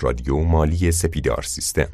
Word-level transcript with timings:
رادیو 0.00 0.36
مالی 0.36 0.92
سپیدار 0.92 1.42
سیستم. 1.42 1.88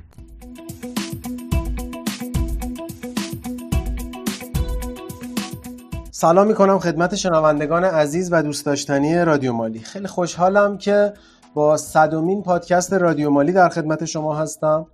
سلام 6.10 6.46
می 6.46 6.54
کنم 6.54 6.78
خدمت 6.78 7.14
شنوندگان 7.14 7.84
عزیز 7.84 8.32
و 8.32 8.42
دوست 8.42 8.66
داشتنی 8.66 9.24
رادیو 9.24 9.52
مالی. 9.52 9.78
خیلی 9.78 10.06
خوشحالم 10.06 10.78
که 10.78 11.12
با 11.54 11.76
صدومین 11.76 12.42
پادکست 12.42 12.92
رادیو 12.92 13.30
مالی 13.30 13.52
در 13.52 13.68
خدمت 13.68 14.04
شما 14.04 14.36
هستم 14.36 14.86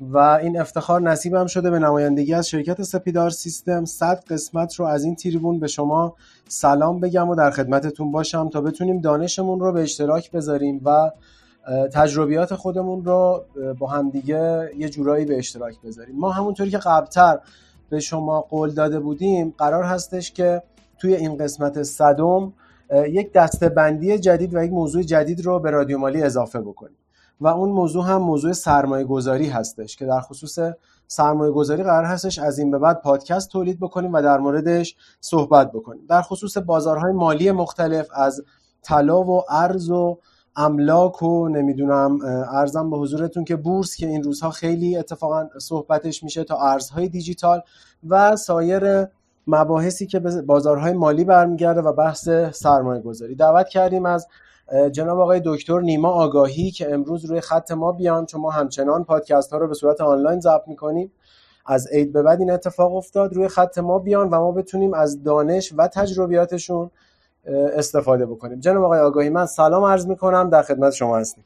و 0.00 0.18
این 0.18 0.60
افتخار 0.60 1.00
نصیبم 1.00 1.46
شده 1.46 1.70
به 1.70 1.78
نمایندگی 1.78 2.34
از 2.34 2.48
شرکت 2.48 2.82
سپیدار 2.82 3.30
سیستم. 3.30 3.84
100 3.84 4.24
قسمت 4.30 4.74
رو 4.74 4.86
از 4.86 5.04
این 5.04 5.16
تریبون 5.16 5.60
به 5.60 5.66
شما 5.66 6.14
سلام 6.48 7.00
بگم 7.00 7.28
و 7.28 7.34
در 7.34 7.50
خدمتتون 7.50 8.12
باشم 8.12 8.48
تا 8.48 8.60
بتونیم 8.60 9.00
دانشمون 9.00 9.60
رو 9.60 9.72
به 9.72 9.82
اشتراک 9.82 10.30
بذاریم 10.30 10.80
و 10.84 11.10
تجربیات 11.92 12.54
خودمون 12.54 13.04
رو 13.04 13.44
با 13.78 13.86
همدیگه 13.86 14.70
یه 14.76 14.88
جورایی 14.88 15.24
به 15.24 15.38
اشتراک 15.38 15.80
بذاریم. 15.80 16.16
ما 16.16 16.30
همونطوری 16.30 16.70
که 16.70 16.78
قبلتر 16.78 17.38
به 17.90 18.00
شما 18.00 18.40
قول 18.40 18.70
داده 18.70 19.00
بودیم 19.00 19.54
قرار 19.58 19.84
هستش 19.84 20.32
که 20.32 20.62
توی 20.98 21.14
این 21.14 21.36
قسمت 21.36 21.82
صدم 21.82 22.52
یک 23.08 23.32
دستبندی 23.32 24.18
جدید 24.18 24.54
و 24.54 24.64
یک 24.64 24.72
موضوع 24.72 25.02
جدید 25.02 25.46
رو 25.46 25.58
به 25.58 25.70
رادیو 25.70 25.98
مالی 25.98 26.22
اضافه 26.22 26.60
بکنیم. 26.60 26.96
و 27.40 27.48
اون 27.48 27.68
موضوع 27.68 28.04
هم 28.04 28.22
موضوع 28.22 28.52
سرمایه 28.52 29.04
گذاری 29.04 29.48
هستش 29.48 29.96
که 29.96 30.06
در 30.06 30.20
خصوص 30.20 30.58
سرمایه 31.06 31.52
گذاری 31.52 31.82
قرار 31.82 32.04
هستش 32.04 32.38
از 32.38 32.58
این 32.58 32.70
به 32.70 32.78
بعد 32.78 33.02
پادکست 33.02 33.50
تولید 33.50 33.80
بکنیم 33.80 34.12
و 34.12 34.22
در 34.22 34.38
موردش 34.38 34.96
صحبت 35.20 35.72
بکنیم. 35.72 36.02
در 36.08 36.22
خصوص 36.22 36.58
بازارهای 36.58 37.12
مالی 37.12 37.50
مختلف 37.50 38.08
از 38.14 38.42
طلا 38.82 39.22
و 39.22 39.42
ارز 39.48 39.90
و 39.90 40.18
املاک 40.60 41.22
و 41.22 41.48
نمی‌دونم 41.48 42.18
ارزم 42.52 42.90
به 42.90 42.96
حضورتون 42.98 43.44
که 43.44 43.56
بورس 43.56 43.96
که 43.96 44.06
این 44.06 44.22
روزها 44.22 44.50
خیلی 44.50 44.96
اتفاقا 44.96 45.48
صحبتش 45.58 46.22
میشه 46.22 46.44
تا 46.44 46.56
ارزهای 46.56 47.08
دیجیتال 47.08 47.62
و 48.08 48.36
سایر 48.36 49.06
مباحثی 49.46 50.06
که 50.06 50.18
به 50.18 50.42
بازارهای 50.42 50.92
مالی 50.92 51.24
برمیگرده 51.24 51.80
و 51.80 51.92
بحث 51.92 52.28
سرمایه 52.52 53.02
گذاری 53.02 53.34
دعوت 53.34 53.68
کردیم 53.68 54.06
از 54.06 54.26
جناب 54.92 55.20
آقای 55.20 55.42
دکتر 55.44 55.80
نیما 55.80 56.08
آگاهی 56.08 56.70
که 56.70 56.94
امروز 56.94 57.24
روی 57.24 57.40
خط 57.40 57.70
ما 57.70 57.92
بیان. 57.92 58.26
چون 58.26 58.40
ما 58.40 58.50
همچنان 58.50 59.04
پادکست 59.04 59.52
ها 59.52 59.58
رو 59.58 59.68
به 59.68 59.74
صورت 59.74 60.00
آنلاین 60.00 60.40
ضبط 60.40 60.62
می‌کنیم. 60.66 61.12
از 61.66 61.88
عید 61.92 62.12
به 62.12 62.22
بعد 62.22 62.40
این 62.40 62.50
اتفاق 62.50 62.94
افتاد 62.94 63.34
روی 63.34 63.48
خط 63.48 63.78
ما 63.78 63.98
بیان 63.98 64.28
و 64.28 64.40
ما 64.40 64.52
بتونیم 64.52 64.94
از 64.94 65.22
دانش 65.22 65.72
و 65.76 65.88
تجربیاتشون 65.88 66.90
استفاده 67.46 68.26
بکنیم. 68.26 68.60
جناب 68.60 68.84
آقای 68.84 69.00
آگاهی 69.00 69.30
من 69.30 69.46
سلام 69.46 69.84
عرض 69.84 70.06
می‌کنم. 70.06 70.50
در 70.50 70.62
خدمت 70.62 70.92
شما 70.92 71.18
هستیم. 71.18 71.44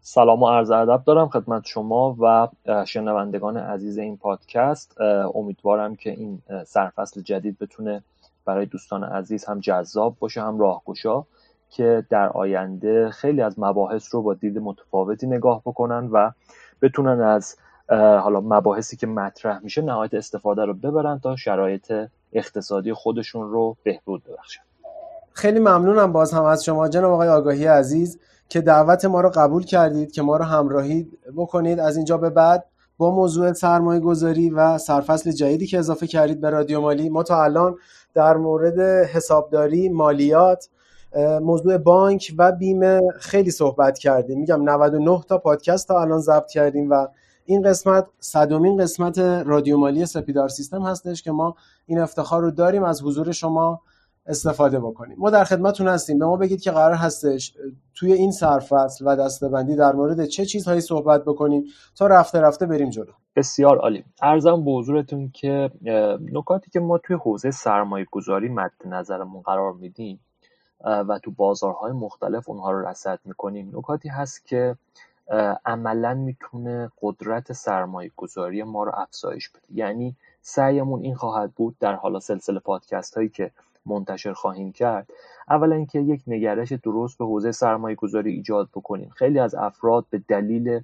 سلام 0.00 0.42
و 0.42 0.48
عرض 0.48 0.70
ادب 0.70 1.04
دارم 1.04 1.28
خدمت 1.28 1.66
شما 1.66 2.16
و 2.20 2.48
شنوندگان 2.84 3.56
عزیز 3.56 3.98
این 3.98 4.16
پادکست. 4.16 5.00
امیدوارم 5.34 5.96
که 5.96 6.10
این 6.10 6.42
سرفصل 6.66 7.20
جدید 7.20 7.58
بتونه 7.58 8.02
برای 8.44 8.66
دوستان 8.66 9.04
عزیز 9.04 9.44
هم 9.44 9.60
جذاب 9.60 10.16
باشه 10.18 10.40
هم 10.40 10.58
راهگشا 10.58 11.24
که 11.70 12.04
در 12.10 12.28
آینده 12.28 13.10
خیلی 13.10 13.42
از 13.42 13.58
مباحث 13.58 14.14
رو 14.14 14.22
با 14.22 14.34
دید 14.34 14.58
متفاوتی 14.58 15.26
نگاه 15.26 15.62
بکنن 15.64 16.08
و 16.12 16.30
بتونن 16.82 17.20
از 17.20 17.56
حالا 17.96 18.40
مباحثی 18.40 18.96
که 18.96 19.06
مطرح 19.06 19.58
میشه 19.62 19.82
نهایت 19.82 20.14
استفاده 20.14 20.64
رو 20.64 20.74
ببرن 20.74 21.18
تا 21.18 21.36
شرایط 21.36 21.92
اقتصادی 22.32 22.92
خودشون 22.92 23.50
رو 23.50 23.76
بهبود 23.82 24.24
ببخشن. 24.24 24.62
خیلی 25.32 25.58
ممنونم 25.58 26.12
باز 26.12 26.32
هم 26.32 26.44
از 26.44 26.64
شما 26.64 26.88
جناب 26.88 27.12
آقای 27.12 27.28
آگاهی 27.28 27.66
عزیز 27.66 28.18
که 28.48 28.60
دعوت 28.60 29.04
ما 29.04 29.20
رو 29.20 29.30
قبول 29.34 29.64
کردید 29.64 30.12
که 30.12 30.22
ما 30.22 30.36
رو 30.36 30.44
همراهی 30.44 31.08
بکنید. 31.36 31.80
از 31.80 31.96
اینجا 31.96 32.16
به 32.16 32.30
بعد 32.30 32.64
با 32.98 33.10
موضوع 33.10 33.52
سرمایه 33.52 34.00
گذاری 34.00 34.50
و 34.50 34.78
سرفصل 34.78 35.30
جدیدی 35.30 35.66
که 35.66 35.78
اضافه 35.78 36.06
کردید 36.06 36.40
به 36.40 36.50
رادیو 36.50 36.80
مالی 36.80 37.08
ما 37.08 37.22
تا 37.22 37.44
الان 37.44 37.76
در 38.14 38.36
مورد 38.36 38.80
حسابداری 39.06 39.88
مالیات 39.88 40.68
موضوع 41.40 41.78
بانک 41.78 42.34
و 42.38 42.52
بیمه 42.52 43.00
خیلی 43.18 43.50
صحبت 43.50 43.98
کردیم. 43.98 44.40
میگم 44.40 44.62
99 44.62 45.20
تا 45.28 45.38
پادکست 45.38 45.88
تا 45.88 46.00
الان 46.00 46.20
ضبط 46.20 46.50
کردیم 46.50 46.90
و 46.90 47.06
این 47.50 47.62
قسمت 47.62 48.06
صدومین 48.20 48.76
قسمت 48.76 49.18
رادیو 49.18 49.78
مالی 49.78 50.06
سپیدار 50.06 50.48
سیستم 50.48 50.82
هستش 50.82 51.22
که 51.22 51.32
ما 51.32 51.56
این 51.86 51.98
افتخار 51.98 52.42
رو 52.42 52.50
داریم 52.50 52.84
از 52.84 53.02
حضور 53.02 53.32
شما 53.32 53.80
استفاده 54.26 54.80
بکنیم. 54.80 55.16
ما 55.18 55.30
در 55.30 55.44
خدمتتون 55.44 55.88
هستیم. 55.88 56.18
به 56.18 56.26
ما 56.26 56.36
بگید 56.36 56.60
که 56.60 56.70
قرار 56.70 56.94
هستش 56.94 57.54
توی 57.94 58.12
این 58.12 58.30
سرفصل 58.30 59.04
و 59.06 59.16
دستبندی 59.16 59.76
در 59.76 59.92
مورد 59.92 60.24
چه 60.24 60.44
چیزهایی 60.44 60.80
صحبت 60.80 61.24
بکنیم 61.24 61.64
تا 61.96 62.06
رفته 62.06 62.40
رفته 62.40 62.66
بریم 62.66 62.90
جلو. 62.90 63.12
بسیار 63.36 63.78
عالی. 63.78 64.04
ارزم 64.22 64.64
به 64.64 64.70
حضورتون 64.70 65.30
که 65.34 65.70
نکاتی 66.32 66.70
که 66.70 66.80
ما 66.80 66.98
توی 66.98 67.16
حوزه 67.16 67.50
سرمایه 67.50 68.06
گذاری 68.10 68.48
مد 68.48 68.72
نظرمون 68.84 69.42
قرار 69.42 69.72
میدیم 69.72 70.20
و 70.84 71.18
تو 71.22 71.30
بازارهای 71.30 71.92
مختلف 71.92 72.48
اونها 72.48 72.70
رو 72.70 72.88
رصد 72.88 73.18
می‌کنیم 73.24 73.70
نکاتی 73.74 74.08
هست 74.08 74.46
که 74.46 74.76
عملا 75.64 76.14
می‌تونه 76.14 76.92
قدرت 77.02 77.52
سرمایه 77.52 78.10
گذاری 78.16 78.62
ما 78.62 78.84
رو 78.84 78.92
افزایش 78.94 79.48
بده. 79.48 79.62
یعنی 79.74 80.16
سعیمون 80.42 81.02
این 81.02 81.14
خواهد 81.14 81.52
بود 81.52 81.76
در 81.80 81.94
حالا 81.94 82.20
سلسله 82.20 82.58
پادکست 82.58 83.14
هایی 83.16 83.28
که 83.28 83.50
منتشر 83.86 84.32
خواهیم 84.32 84.72
کرد. 84.72 85.10
اولا 85.50 85.76
اینکه 85.76 86.00
یک 86.00 86.22
نگرش 86.26 86.72
درست 86.72 87.18
به 87.18 87.24
حوزه 87.24 87.52
سرمایه 87.52 87.96
گذاری 87.96 88.32
ایجاد 88.32 88.68
بکنیم. 88.74 89.10
خیلی 89.10 89.38
از 89.38 89.54
افراد 89.54 90.06
به 90.10 90.22
دلیل 90.28 90.80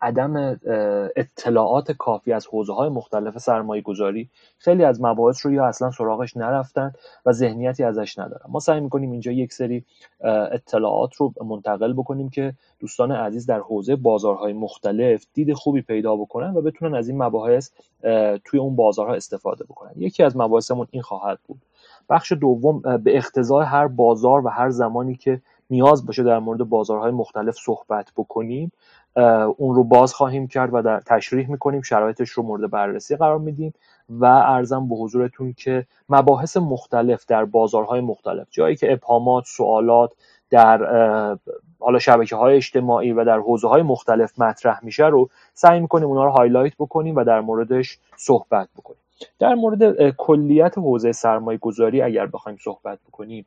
عدم 0.00 0.60
اطلاعات 1.16 1.92
کافی 1.92 2.32
از 2.32 2.46
حوزه 2.46 2.72
های 2.72 2.88
مختلف 2.88 3.38
سرمایه 3.38 3.82
گذاری 3.82 4.28
خیلی 4.58 4.84
از 4.84 5.02
مباحث 5.02 5.46
رو 5.46 5.52
یا 5.52 5.66
اصلا 5.66 5.90
سراغش 5.90 6.36
نرفتن 6.36 6.92
و 7.26 7.32
ذهنیتی 7.32 7.84
ازش 7.84 8.18
ندارن. 8.18 8.44
ما 8.48 8.60
سعی 8.60 8.80
می‌کنیم 8.80 9.10
اینجا 9.10 9.32
یک 9.32 9.52
سری 9.52 9.84
اطلاعات 10.50 11.14
رو 11.14 11.32
منتقل 11.44 11.92
بکنیم 11.92 12.28
که 12.28 12.54
دوستان 12.78 13.12
عزیز 13.12 13.46
در 13.46 13.60
حوزه 13.60 13.96
بازارهای 13.96 14.52
مختلف 14.52 15.26
دید 15.34 15.52
خوبی 15.52 15.82
پیدا 15.82 16.16
بکنن 16.16 16.54
و 16.54 16.62
بتونن 16.62 16.94
از 16.94 17.08
این 17.08 17.22
مباحث 17.22 17.70
توی 18.44 18.60
اون 18.60 18.76
بازارها 18.76 19.14
استفاده 19.14 19.64
بکنن. 19.64 19.92
یکی 19.96 20.22
از 20.22 20.36
مباحثمون 20.36 20.86
این 20.90 21.02
خواهد 21.02 21.38
بود. 21.46 21.62
بخش 22.10 22.32
دوم 22.32 22.80
به 22.80 23.16
اقتضای 23.16 23.66
هر 23.66 23.86
بازار 23.86 24.46
و 24.46 24.48
هر 24.48 24.70
زمانی 24.70 25.14
که 25.14 25.40
نیاز 25.70 26.06
باشه 26.06 26.22
در 26.22 26.38
مورد 26.38 26.58
بازارهای 26.58 27.10
مختلف 27.10 27.56
صحبت 27.56 28.12
بکنیم. 28.16 28.72
اون 29.56 29.74
رو 29.74 29.84
باز 29.84 30.14
خواهیم 30.14 30.46
کرد 30.48 30.70
و 30.72 30.82
در 30.82 31.00
تشریح 31.00 31.50
می‌کنیم. 31.50 31.82
شرایطش 31.82 32.30
رو 32.30 32.42
مورد 32.42 32.70
بررسی 32.70 33.16
قرار 33.16 33.38
میدیم 33.38 33.74
و 34.10 34.24
ارزم 34.24 34.88
به 34.88 34.94
حضورتون 34.96 35.52
که 35.52 35.86
مباحث 36.08 36.56
مختلف 36.56 37.26
در 37.26 37.44
بازارهای 37.44 38.00
مختلف 38.00 38.46
جایی 38.50 38.76
که 38.76 38.92
ابهامات 38.92 39.44
سوالات 39.46 40.12
در 40.50 40.78
حالا 41.80 41.98
شبکه 41.98 42.36
های 42.36 42.56
اجتماعی 42.56 43.12
و 43.12 43.24
در 43.24 43.38
حوزه 43.38 43.68
های 43.68 43.82
مختلف 43.82 44.38
مطرح 44.38 44.84
میشه 44.84 45.06
رو 45.06 45.28
سعی 45.54 45.80
می‌کنیم 45.80 46.08
اونا 46.08 46.24
رو 46.24 46.30
highlight 46.30 46.72
بکنیم 46.78 47.16
و 47.16 47.24
در 47.24 47.40
موردش 47.40 47.98
صحبت 48.16 48.68
بکنیم. 48.76 49.00
در 49.38 49.54
مورد 49.54 50.10
کلیت 50.10 50.78
حوزه 50.78 51.12
سرمایه 51.12 51.58
گذاری 51.58 52.02
اگر 52.02 52.26
بخوایم 52.26 52.58
صحبت 52.60 52.98
بکنیم 53.08 53.46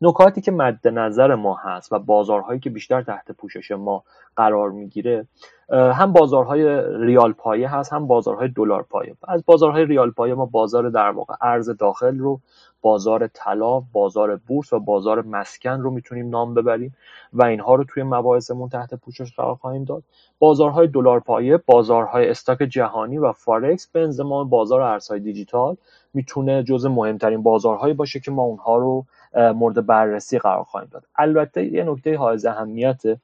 نکاتی 0.00 0.40
که 0.40 0.52
مد 0.52 0.88
نظر 0.88 1.34
ما 1.34 1.54
هست 1.54 1.92
و 1.92 1.98
بازارهایی 1.98 2.60
که 2.60 2.70
بیشتر 2.70 3.02
تحت 3.02 3.32
پوشش 3.32 3.70
ما 3.70 4.04
قرار 4.36 4.70
می‌گیره 4.70 5.26
هم 5.70 6.12
بازارهای 6.12 6.82
ریال 7.06 7.32
پایه 7.32 7.74
هست 7.74 7.92
هم 7.92 8.06
بازارهای 8.06 8.48
دلار 8.48 8.82
پایه. 8.82 9.14
از 9.28 9.44
بازارهای 9.46 9.84
ریال 9.84 10.10
پایه 10.10 10.34
ما 10.34 10.46
بازار 10.46 10.90
در 10.90 11.10
واقع 11.10 11.34
ارز 11.40 11.70
داخل 11.70 12.18
رو 12.18 12.40
بازار 12.82 13.26
طلا 13.26 13.80
بازار 13.80 14.36
بورس 14.36 14.72
و 14.72 14.80
بازار 14.80 15.22
مسکن 15.22 15.80
رو 15.80 15.90
می‌تونیم 15.90 16.28
نام 16.28 16.54
ببریم 16.54 16.96
و 17.32 17.44
اینها 17.44 17.74
رو 17.74 17.84
توی 17.84 18.02
مباحثمون 18.02 18.68
تحت 18.68 18.94
پوشش 18.94 19.36
قرار 19.36 19.54
خواهیم 19.54 19.84
داد. 19.84 20.02
بازارهای 20.38 20.86
دلار 20.86 21.20
پایه 21.20 21.56
بازارهای 21.56 22.28
استاک 22.28 22.58
جهانی 22.58 23.18
و 23.18 23.32
فارکس 23.32 23.86
به 23.86 24.00
انضمام 24.00 24.48
بازار 24.48 24.80
ارزهای 24.80 25.20
دیجیتال 25.20 25.76
می‌تونه 26.14 26.62
جز 26.62 26.86
مهمترین 26.86 27.42
بازارهایی 27.42 27.94
باشه 27.94 28.20
که 28.20 28.30
ما 28.30 28.42
اونها 28.42 28.76
رو 28.76 29.04
مورد 29.36 29.86
بررسی 29.86 30.38
قرار 30.38 30.64
خواهیم 30.64 30.88
داد. 30.92 31.04
البته 31.16 31.64
یه 31.64 31.84
نکته 31.84 32.16
حائز 32.16 32.46
اهمیته. 32.46 33.20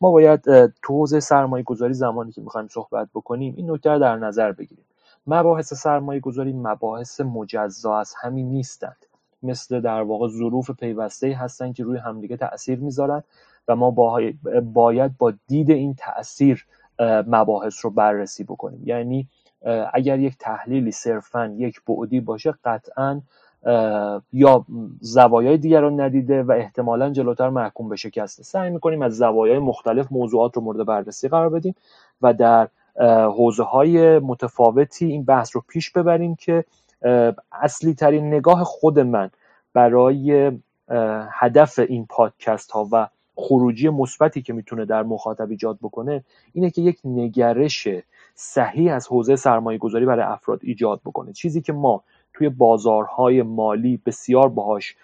ما 0.00 0.10
باید 0.10 0.40
تو 0.66 0.94
حوزه 0.94 1.20
سرمایه 1.20 1.64
گذاری 1.64 1.94
زمانی 1.94 2.32
که 2.32 2.40
می‌خوایم 2.40 2.68
صحبت 2.68 3.08
بکنیم 3.14 3.54
این 3.56 3.70
نکته 3.70 3.90
رو 3.90 3.98
در 3.98 4.16
نظر 4.16 4.52
بگیریم. 4.52 4.84
مباحث 5.26 5.74
سرمایه 5.74 6.20
گذاری 6.20 6.52
مباحث 6.52 7.20
مجزا 7.20 7.98
از 7.98 8.14
همین 8.20 8.48
نیستند. 8.48 9.06
مثل 9.42 9.80
در 9.80 10.02
واقع 10.02 10.28
ظروف 10.28 10.70
پیوسته 10.70 11.34
هستن 11.34 11.72
که 11.72 11.84
روی 11.84 11.98
همدیگه 11.98 12.36
تاثیر 12.36 12.78
می‌ذارن 12.78 13.22
و 13.68 13.76
ما 13.76 13.90
باید 14.60 15.18
با 15.18 15.32
دید 15.46 15.70
این 15.70 15.94
تاثیر 15.94 16.66
مباحث 17.26 17.84
رو 17.84 17.90
بررسی 17.90 18.44
بکنیم. 18.44 18.82
یعنی 18.84 19.28
اگر 19.92 20.18
یک 20.18 20.36
تحلیلی 20.38 20.92
صرفا 20.92 21.54
یک 21.56 21.80
بعدی 21.84 22.20
باشه 22.20 22.54
قطعا 22.64 23.20
یا 24.32 24.64
زوایای 25.00 25.58
دیگر 25.58 25.80
رو 25.80 26.00
ندیده 26.00 26.42
و 26.42 26.52
احتمالا 26.52 27.10
جلوتر 27.10 27.48
محکوم 27.48 27.88
به 27.88 27.96
شکسته 27.96 28.42
سعی 28.42 28.70
می‌کنیم 28.70 29.02
از 29.02 29.16
زوایای 29.16 29.58
مختلف 29.58 30.06
موضوعات 30.10 30.56
رو 30.56 30.62
مورد 30.62 30.86
بررسی 30.86 31.28
قرار 31.28 31.48
بدیم 31.48 31.74
و 32.22 32.34
در 32.34 32.68
حوزه 33.36 33.62
های 33.62 34.18
متفاوتی 34.18 35.06
این 35.06 35.24
بحث 35.24 35.56
رو 35.56 35.62
پیش 35.68 35.90
ببریم 35.90 36.34
که 36.34 36.64
اصلی 37.52 37.94
ترین 37.94 38.34
نگاه 38.34 38.64
خود 38.64 38.98
من 38.98 39.30
برای 39.72 40.52
هدف 41.30 41.78
این 41.78 42.06
پادکست 42.06 42.70
ها 42.70 42.88
و 42.92 43.08
خروجی 43.36 43.88
مثبتی 43.88 44.42
که 44.42 44.52
می‌تونه 44.52 44.84
در 44.84 45.02
مخاطب 45.02 45.50
ایجاد 45.50 45.78
بکنه 45.82 46.24
اینه 46.52 46.70
که 46.70 46.82
یک 46.82 46.98
نگرش 47.04 47.88
صحیح 48.34 48.94
از 48.94 49.06
حوزه 49.06 49.36
سرمایه 49.36 49.78
گذاری 49.78 50.06
برای 50.06 50.24
افراد 50.24 50.60
ایجاد 50.62 51.00
بکنه. 51.04 51.32
چیزی 51.32 51.60
که 51.60 51.72
ما 51.72 52.02
توی 52.34 52.48
بازارهای 52.48 53.42
مالی 53.42 54.00
بسیار 54.06 54.48
باهاش 54.48 54.96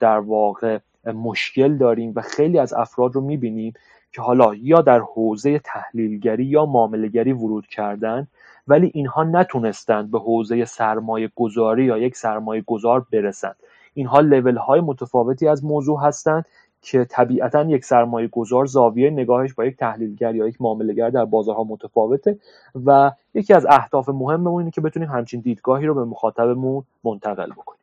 در 0.00 0.18
واقع 0.18 0.78
مشکل 1.06 1.76
داریم 1.76 2.12
و 2.16 2.20
خیلی 2.20 2.58
از 2.58 2.72
افراد 2.72 3.14
رو 3.14 3.20
می‌بینیم 3.20 3.72
که 4.12 4.22
حالا 4.22 4.54
یا 4.54 4.80
در 4.82 4.98
حوزه 4.98 5.58
تحلیلگری 5.58 6.44
یا 6.44 6.66
معاملهگری 6.66 7.32
ورود 7.32 7.66
کردن 7.66 8.28
ولی 8.68 8.90
اینها 8.94 9.24
نتونستند 9.24 10.10
به 10.10 10.18
حوزه 10.18 10.64
سرمایه 10.64 11.30
گذاری 11.36 11.84
یا 11.84 11.98
یک 11.98 12.16
سرمایه 12.16 12.62
گذار 12.66 13.06
برسند 13.12 13.56
اینها 13.94 14.20
لول 14.20 14.56
های 14.56 14.80
متفاوتی 14.80 15.48
از 15.48 15.64
موضوع 15.64 16.00
هستند 16.02 16.44
که 16.82 17.04
طبیعتا 17.04 17.62
یک 17.62 17.84
سرمایه 17.84 18.28
گذار 18.28 18.66
زاویه 18.66 19.10
نگاهش 19.10 19.54
با 19.54 19.64
یک 19.64 19.76
تحلیلگر 19.76 20.34
یا 20.34 20.48
یک 20.48 20.56
معاملهگر 20.60 21.10
در 21.10 21.24
بازارها 21.24 21.64
متفاوته 21.64 22.38
و 22.86 23.12
یکی 23.34 23.54
از 23.54 23.66
اهداف 23.70 24.08
مهممون 24.08 24.62
اینه 24.62 24.70
که 24.70 24.80
بتونیم 24.80 25.08
همچین 25.08 25.40
دیدگاهی 25.40 25.86
رو 25.86 25.94
به 25.94 26.04
مخاطبمون 26.04 26.84
منتقل 27.04 27.52
بکنیم. 27.52 27.80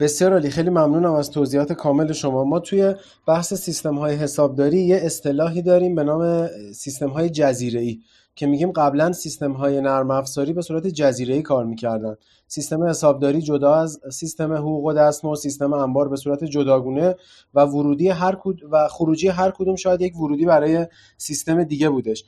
بسیار 0.00 0.32
عالی. 0.32 0.50
خیلی 0.50 0.70
ممنونم 0.70 1.12
از 1.12 1.30
توضیحات 1.30 1.72
کامل 1.72 2.12
شما. 2.12 2.44
ما 2.44 2.60
توی 2.60 2.94
بحث 3.26 3.54
سیستم 3.54 3.94
های 3.94 4.14
حسابداری 4.14 4.80
یه 4.80 4.96
اصطلاحی 4.96 5.62
داریم 5.62 5.94
به 5.94 6.04
نام 6.04 6.46
سیستم 6.72 7.08
های 7.08 7.30
جزیره 7.30 7.80
ای 7.80 8.00
که 8.36 8.46
میگیم 8.46 8.72
قبلا 8.72 9.12
سیستم 9.12 9.52
های 9.52 9.80
نرم 9.80 10.10
افزاری 10.10 10.52
به 10.52 10.62
صورت 10.62 10.86
جزیره 10.86 11.42
کار 11.42 11.64
می‌کردن. 11.64 12.16
سیستم 12.46 12.84
حسابداری 12.84 13.42
جدا 13.42 13.74
از 13.74 14.00
سیستم 14.12 14.52
حقوق 14.52 14.84
و 14.84 14.92
دستمزد 14.92 15.42
سیستم 15.42 15.72
انبار 15.72 16.08
به 16.08 16.16
صورت 16.16 16.44
جداگونه 16.44 17.14
و 17.54 17.60
ورودی 17.60 18.08
هر 18.08 18.38
کد 18.40 18.56
و 18.70 18.88
خروجی 18.88 19.28
هر 19.28 19.50
کدوم 19.50 19.76
شاید 19.76 20.00
یک 20.00 20.16
ورودی 20.16 20.44
برای 20.44 20.86
سیستم 21.16 21.64
دیگه 21.64 21.88
بودش. 21.88 22.24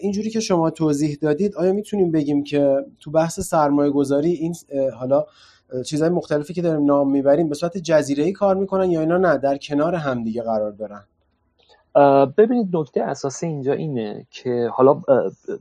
اینجوری 0.00 0.30
که 0.30 0.40
شما 0.40 0.70
توضیح 0.70 1.18
دادید 1.20 1.54
آیا 1.54 1.72
می‌تونیم 1.72 2.10
بگیم 2.10 2.44
که 2.44 2.76
تو 3.00 3.10
بحث 3.10 3.40
سرمایه 3.40 3.90
گذاری 3.90 4.30
این 4.30 4.54
حالا 4.94 5.24
چیزهای 5.86 6.10
مختلفی 6.10 6.54
که 6.54 6.62
داریم 6.62 6.84
نام 6.84 7.10
می‌بریم 7.10 7.48
به 7.48 7.54
صورت 7.54 7.78
جزیره 7.78 8.24
ای 8.24 8.32
کار 8.32 8.56
می‌کنن 8.56 8.90
یا 8.90 9.00
اینا 9.00 9.18
نه 9.18 9.38
در 9.38 9.56
کنار 9.56 9.94
همدیگه 9.94 10.42
قرار 10.42 10.70
دارن؟ 10.72 11.04
ببینید 12.36 12.76
نکته 12.76 13.02
اساسی 13.02 13.46
اینجا 13.46 13.72
اینه 13.72 14.26
که 14.30 14.70
حالا 14.72 15.02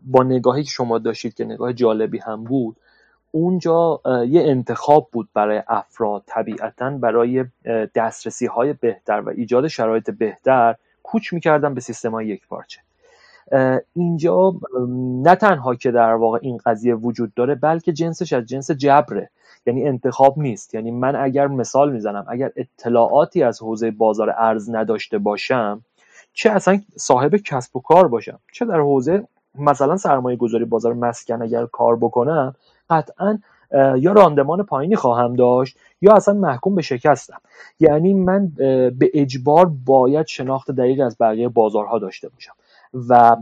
با 0.05 0.23
نگاهی 0.23 0.63
که 0.63 0.69
شما 0.69 0.97
داشتید 0.97 1.33
که 1.33 1.45
نگاه 1.45 1.73
جالبی 1.73 2.17
هم 2.17 2.43
بود 2.43 2.75
اونجا 3.31 4.01
یه 4.05 4.41
انتخاب 4.41 5.09
بود 5.11 5.29
برای 5.33 5.63
افراد 5.67 6.23
طبیعتا 6.25 6.89
برای 6.89 7.45
دسترسی 7.95 8.45
های 8.45 8.73
بهتر 8.73 9.21
و 9.25 9.29
ایجاد 9.29 9.67
شرایط 9.67 10.09
بهتر 10.09 10.75
کوچ 11.03 11.33
می‌کردن 11.33 11.73
به 11.73 11.81
سیستم 11.81 12.11
های 12.11 12.27
یک 12.27 12.47
پارچه. 12.47 12.79
اینجا 13.93 14.53
نه 15.23 15.35
تنها 15.35 15.75
که 15.75 15.91
در 15.91 16.13
واقع 16.13 16.39
این 16.41 16.57
قضیه 16.65 16.95
وجود 16.95 17.33
داره 17.33 17.55
بلکه 17.55 17.93
جنسش 17.93 18.33
از 18.33 18.45
جنس 18.45 18.71
جبره 18.71 19.29
یعنی 19.65 19.87
انتخاب 19.87 20.37
نیست. 20.37 20.75
یعنی 20.75 20.91
من 20.91 21.15
اگر 21.15 21.47
مثال 21.47 21.91
می‌زنم 21.91 22.25
اگر 22.29 22.51
اطلاعاتی 22.55 23.43
از 23.43 23.61
حوزه 23.61 23.91
بازار 23.91 24.33
ارز 24.37 24.69
نداشته 24.69 25.17
باشم 25.17 25.81
چه 26.33 26.51
اصلا 26.51 26.81
صاحب 26.95 27.35
کسب 27.35 27.75
و 27.75 27.79
کار 27.79 28.07
باشم 28.07 28.39
چه 28.53 28.65
در 28.65 28.79
حوزه 28.79 29.27
مثلا 29.55 29.97
سرمایه 29.97 30.37
گذاری 30.37 30.65
بازار 30.65 30.93
مسکن 30.93 31.41
اگر 31.41 31.65
کار 31.65 31.95
بکنم 31.95 32.55
قطعا 32.89 33.39
یا 33.97 34.11
راندمان 34.11 34.63
پایینی 34.63 34.95
خواهم 34.95 35.35
داشت 35.35 35.77
یا 36.01 36.13
اصلا 36.13 36.33
محکوم 36.33 36.75
به 36.75 36.81
شکستم. 36.81 37.41
یعنی 37.79 38.13
من 38.13 38.47
به 38.99 39.11
اجبار 39.13 39.71
باید 39.85 40.27
شناخت 40.27 40.71
دقیق 40.71 41.05
از 41.05 41.17
بقیه 41.19 41.49
بازارها 41.49 41.99
داشته 41.99 42.29
باشم. 42.29 42.53
و 42.93 43.35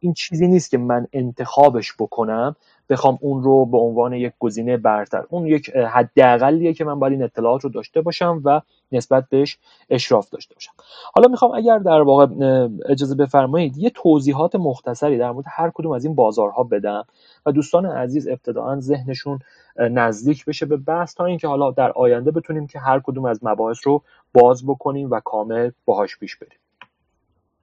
این 0.00 0.12
چیزی 0.12 0.48
نیست 0.48 0.70
که 0.70 0.78
من 0.78 1.06
انتخابش 1.12 1.94
بکنم. 1.98 2.56
بخوام 2.88 3.18
اون 3.20 3.42
رو 3.42 3.66
به 3.66 3.78
عنوان 3.78 4.12
یک 4.12 4.32
گزینه 4.38 4.76
برتر. 4.76 5.24
اون 5.30 5.46
یک 5.46 5.70
حداقلیه 5.70 6.74
که 6.74 6.84
من 6.84 6.98
باید 6.98 7.12
این 7.12 7.22
اطلاعات 7.22 7.64
رو 7.64 7.70
داشته 7.70 8.00
باشم 8.00 8.40
و 8.44 8.60
نسبت 8.92 9.24
بهش 9.30 9.58
اشراف 9.90 10.30
داشته 10.30 10.54
باشم. 10.54 10.72
حالا 11.14 11.28
می‌خوام 11.28 11.54
اگر 11.54 11.78
در 11.78 12.00
واقع 12.00 12.26
اجازه 12.88 13.14
بفرمایید 13.14 13.78
یه 13.78 13.90
توضیحات 13.90 14.54
مختصری 14.54 15.18
در 15.18 15.30
مورد 15.30 15.46
هر 15.48 15.70
کدوم 15.74 15.92
از 15.92 16.04
این 16.04 16.14
بازارها 16.14 16.64
بدم 16.64 17.04
و 17.46 17.52
دوستان 17.52 17.86
عزیز 17.86 18.28
ابتداعا 18.28 18.80
ذهنشون 18.80 19.38
نزدیک 19.78 20.44
بشه 20.44 20.66
به 20.66 20.76
بحث 20.76 21.14
تا 21.14 21.24
اینکه 21.24 21.48
حالا 21.48 21.70
در 21.70 21.92
آینده 21.92 22.30
بتونیم 22.30 22.66
که 22.66 22.78
هر 22.78 23.00
کدوم 23.00 23.24
از 23.24 23.40
مباحث 23.42 23.86
رو 23.86 24.02
باز 24.34 24.66
بکنیم 24.66 25.10
و 25.10 25.20
کامل 25.20 25.70
باهاش 25.84 26.18
پیش 26.18 26.36
بریم. 26.36 26.58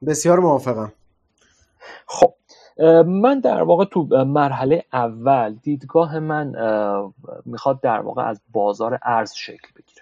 بسیار 0.06 0.40
موافقم. 0.40 0.94
خب 2.08 2.34
من 3.06 3.40
در 3.40 3.64
واقع 3.64 3.86
تو 3.86 4.26
مرحله 4.26 4.84
اول 4.94 5.54
دیدگاه 5.54 6.20
من 6.20 6.56
می‌خواد 7.46 7.82
در 7.82 8.00
واقع 8.00 8.24
از 8.24 8.42
بازار 8.52 9.00
ارز 9.04 9.34
شکل 9.34 9.68
بگیره. 9.76 10.02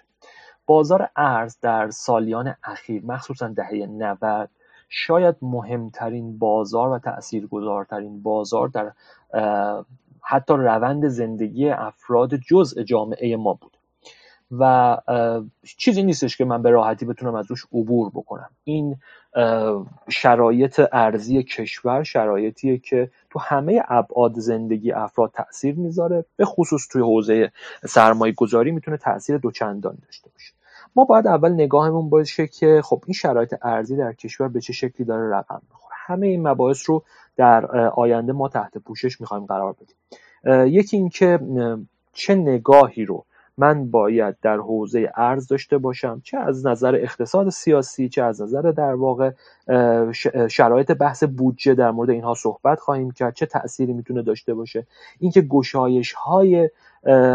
بازار 0.66 1.08
ارز 1.16 1.56
در 1.60 1.90
سالیان 1.90 2.54
اخیر 2.64 3.04
مخصوصا 3.04 3.48
دهه 3.48 3.86
90 3.86 4.48
شاید 4.88 5.36
مهمترین 5.42 6.38
بازار 6.38 6.88
و 6.88 6.98
تاثیرگذارترین 6.98 8.22
بازار 8.22 8.68
در 8.68 8.92
حتی 10.22 10.54
روند 10.54 11.08
زندگی 11.08 11.70
افراد 11.70 12.34
جزء 12.34 12.82
جامعه 12.82 13.36
ما 13.36 13.54
بود. 13.54 13.76
و 14.58 14.96
چیزی 15.76 16.02
نیستش 16.02 16.36
که 16.36 16.44
من 16.44 16.62
به 16.62 16.70
راحتی 16.70 17.06
بتونم 17.06 17.34
از 17.34 17.46
روش 17.50 17.66
عبور 17.72 18.10
بکنم. 18.10 18.50
این 18.64 18.96
شرایط 20.08 20.80
ارزی 20.92 21.42
کشور 21.42 22.02
شرایطیه 22.02 22.78
که 22.78 23.10
تو 23.30 23.38
همه 23.38 23.82
ابعاد 23.88 24.38
زندگی 24.38 24.92
افراد 24.92 25.30
تاثیر 25.34 25.74
می‌ذاره 25.74 26.24
به 26.36 26.44
خصوص 26.44 26.88
توی 26.90 27.02
حوزه 27.02 27.52
سرمایه 27.88 28.32
گذاری 28.32 28.70
می‌تونه 28.70 28.96
تاثیر 28.96 29.38
دوچندان 29.38 29.98
داشته 30.06 30.30
باشه. 30.30 30.52
ما 30.96 31.04
باید 31.04 31.26
اول 31.26 31.52
نگاهمون 31.52 32.10
باشه 32.10 32.46
که 32.46 32.80
خب 32.84 33.02
این 33.06 33.14
شرایط 33.14 33.54
ارزی 33.62 33.96
در 33.96 34.12
کشور 34.12 34.48
به 34.48 34.60
چه 34.60 34.72
شکلی 34.72 35.06
داره 35.06 35.36
رقم 35.36 35.62
می‌خوره. 35.70 35.94
همه 36.06 36.26
این 36.26 36.48
مباحث 36.48 36.90
رو 36.90 37.02
در 37.36 37.66
آینده 37.76 38.32
ما 38.32 38.48
تحت 38.48 38.78
پوشش 38.78 39.20
می‌خوایم 39.20 39.46
قرار 39.46 39.72
بدیم. 39.72 39.96
یکی 40.66 40.96
اینکه 40.96 41.38
چه 42.12 42.34
نگاهی 42.34 43.04
رو 43.04 43.24
من 43.58 43.90
باید 43.90 44.36
در 44.42 44.56
حوزه 44.56 45.12
ارز 45.16 45.46
داشته 45.48 45.78
باشم 45.78 46.20
چه 46.24 46.38
از 46.38 46.66
نظر 46.66 46.94
اقتصاد 46.94 47.48
سیاسی 47.48 48.08
چه 48.08 48.22
از 48.22 48.42
نظر 48.42 48.62
در 48.62 48.94
واقع 48.94 49.30
شرایط 50.48 50.92
بحث 50.92 51.24
بودجه 51.24 51.74
در 51.74 51.90
مورد 51.90 52.10
اینها 52.10 52.34
صحبت 52.34 52.80
خواهیم 52.80 53.10
کرد 53.10 53.34
چه 53.34 53.46
تأثیری 53.46 53.92
می‌تونه 53.92 54.22
داشته 54.22 54.54
باشه. 54.54 54.86
اینکه 55.18 55.40
گشایش 55.40 56.12
های 56.12 56.70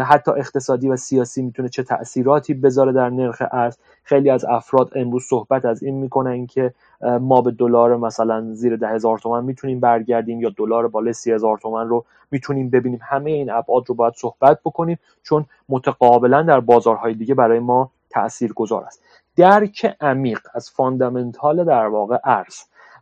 حتی 0.04 0.30
اقتصادی 0.30 0.88
و 0.88 0.96
سیاسی 0.96 1.42
می‌تونه 1.42 1.68
چه 1.68 1.82
تاثیراتی 1.82 2.54
بذاره 2.54 2.92
در 2.92 3.10
نرخ 3.10 3.42
ارز. 3.50 3.76
خیلی 4.02 4.30
از 4.30 4.44
افراد 4.44 4.92
امروز 4.94 5.24
صحبت 5.24 5.64
از 5.64 5.82
این 5.82 5.94
می‌کنن 5.94 6.46
که 6.46 6.74
ما 7.20 7.40
به 7.40 7.50
دلار 7.50 7.96
مثلا 7.96 8.54
زیر 8.54 8.76
ده 8.76 8.88
هزار 8.88 9.18
تومن 9.18 9.44
می‌تونیم 9.44 9.80
برگردیم 9.80 10.40
یا 10.40 10.50
دلار 10.56 10.88
بالای 10.88 11.12
سی 11.12 11.32
هزار 11.32 11.58
تومن 11.58 11.88
رو 11.88 12.04
می‌تونیم 12.30 12.70
ببینیم. 12.70 13.00
همه 13.02 13.30
این 13.30 13.50
ابعاد 13.50 13.88
رو 13.88 13.94
باید 13.94 14.14
صحبت 14.16 14.60
بکنیم 14.64 14.98
چون 15.22 15.44
متقابلا 15.68 16.42
در 16.42 16.60
بازارهای 16.60 17.14
دیگه 17.14 17.34
برای 17.34 17.58
ما 17.58 17.90
تأثیر 18.10 18.52
گذار 18.52 18.84
است. 18.84 19.02
درک 19.36 19.96
عمیق 20.00 20.40
از 20.54 20.70
fundamental 20.70 21.64
در 21.64 21.86
واقع 21.86 22.18
ارز 22.24 22.56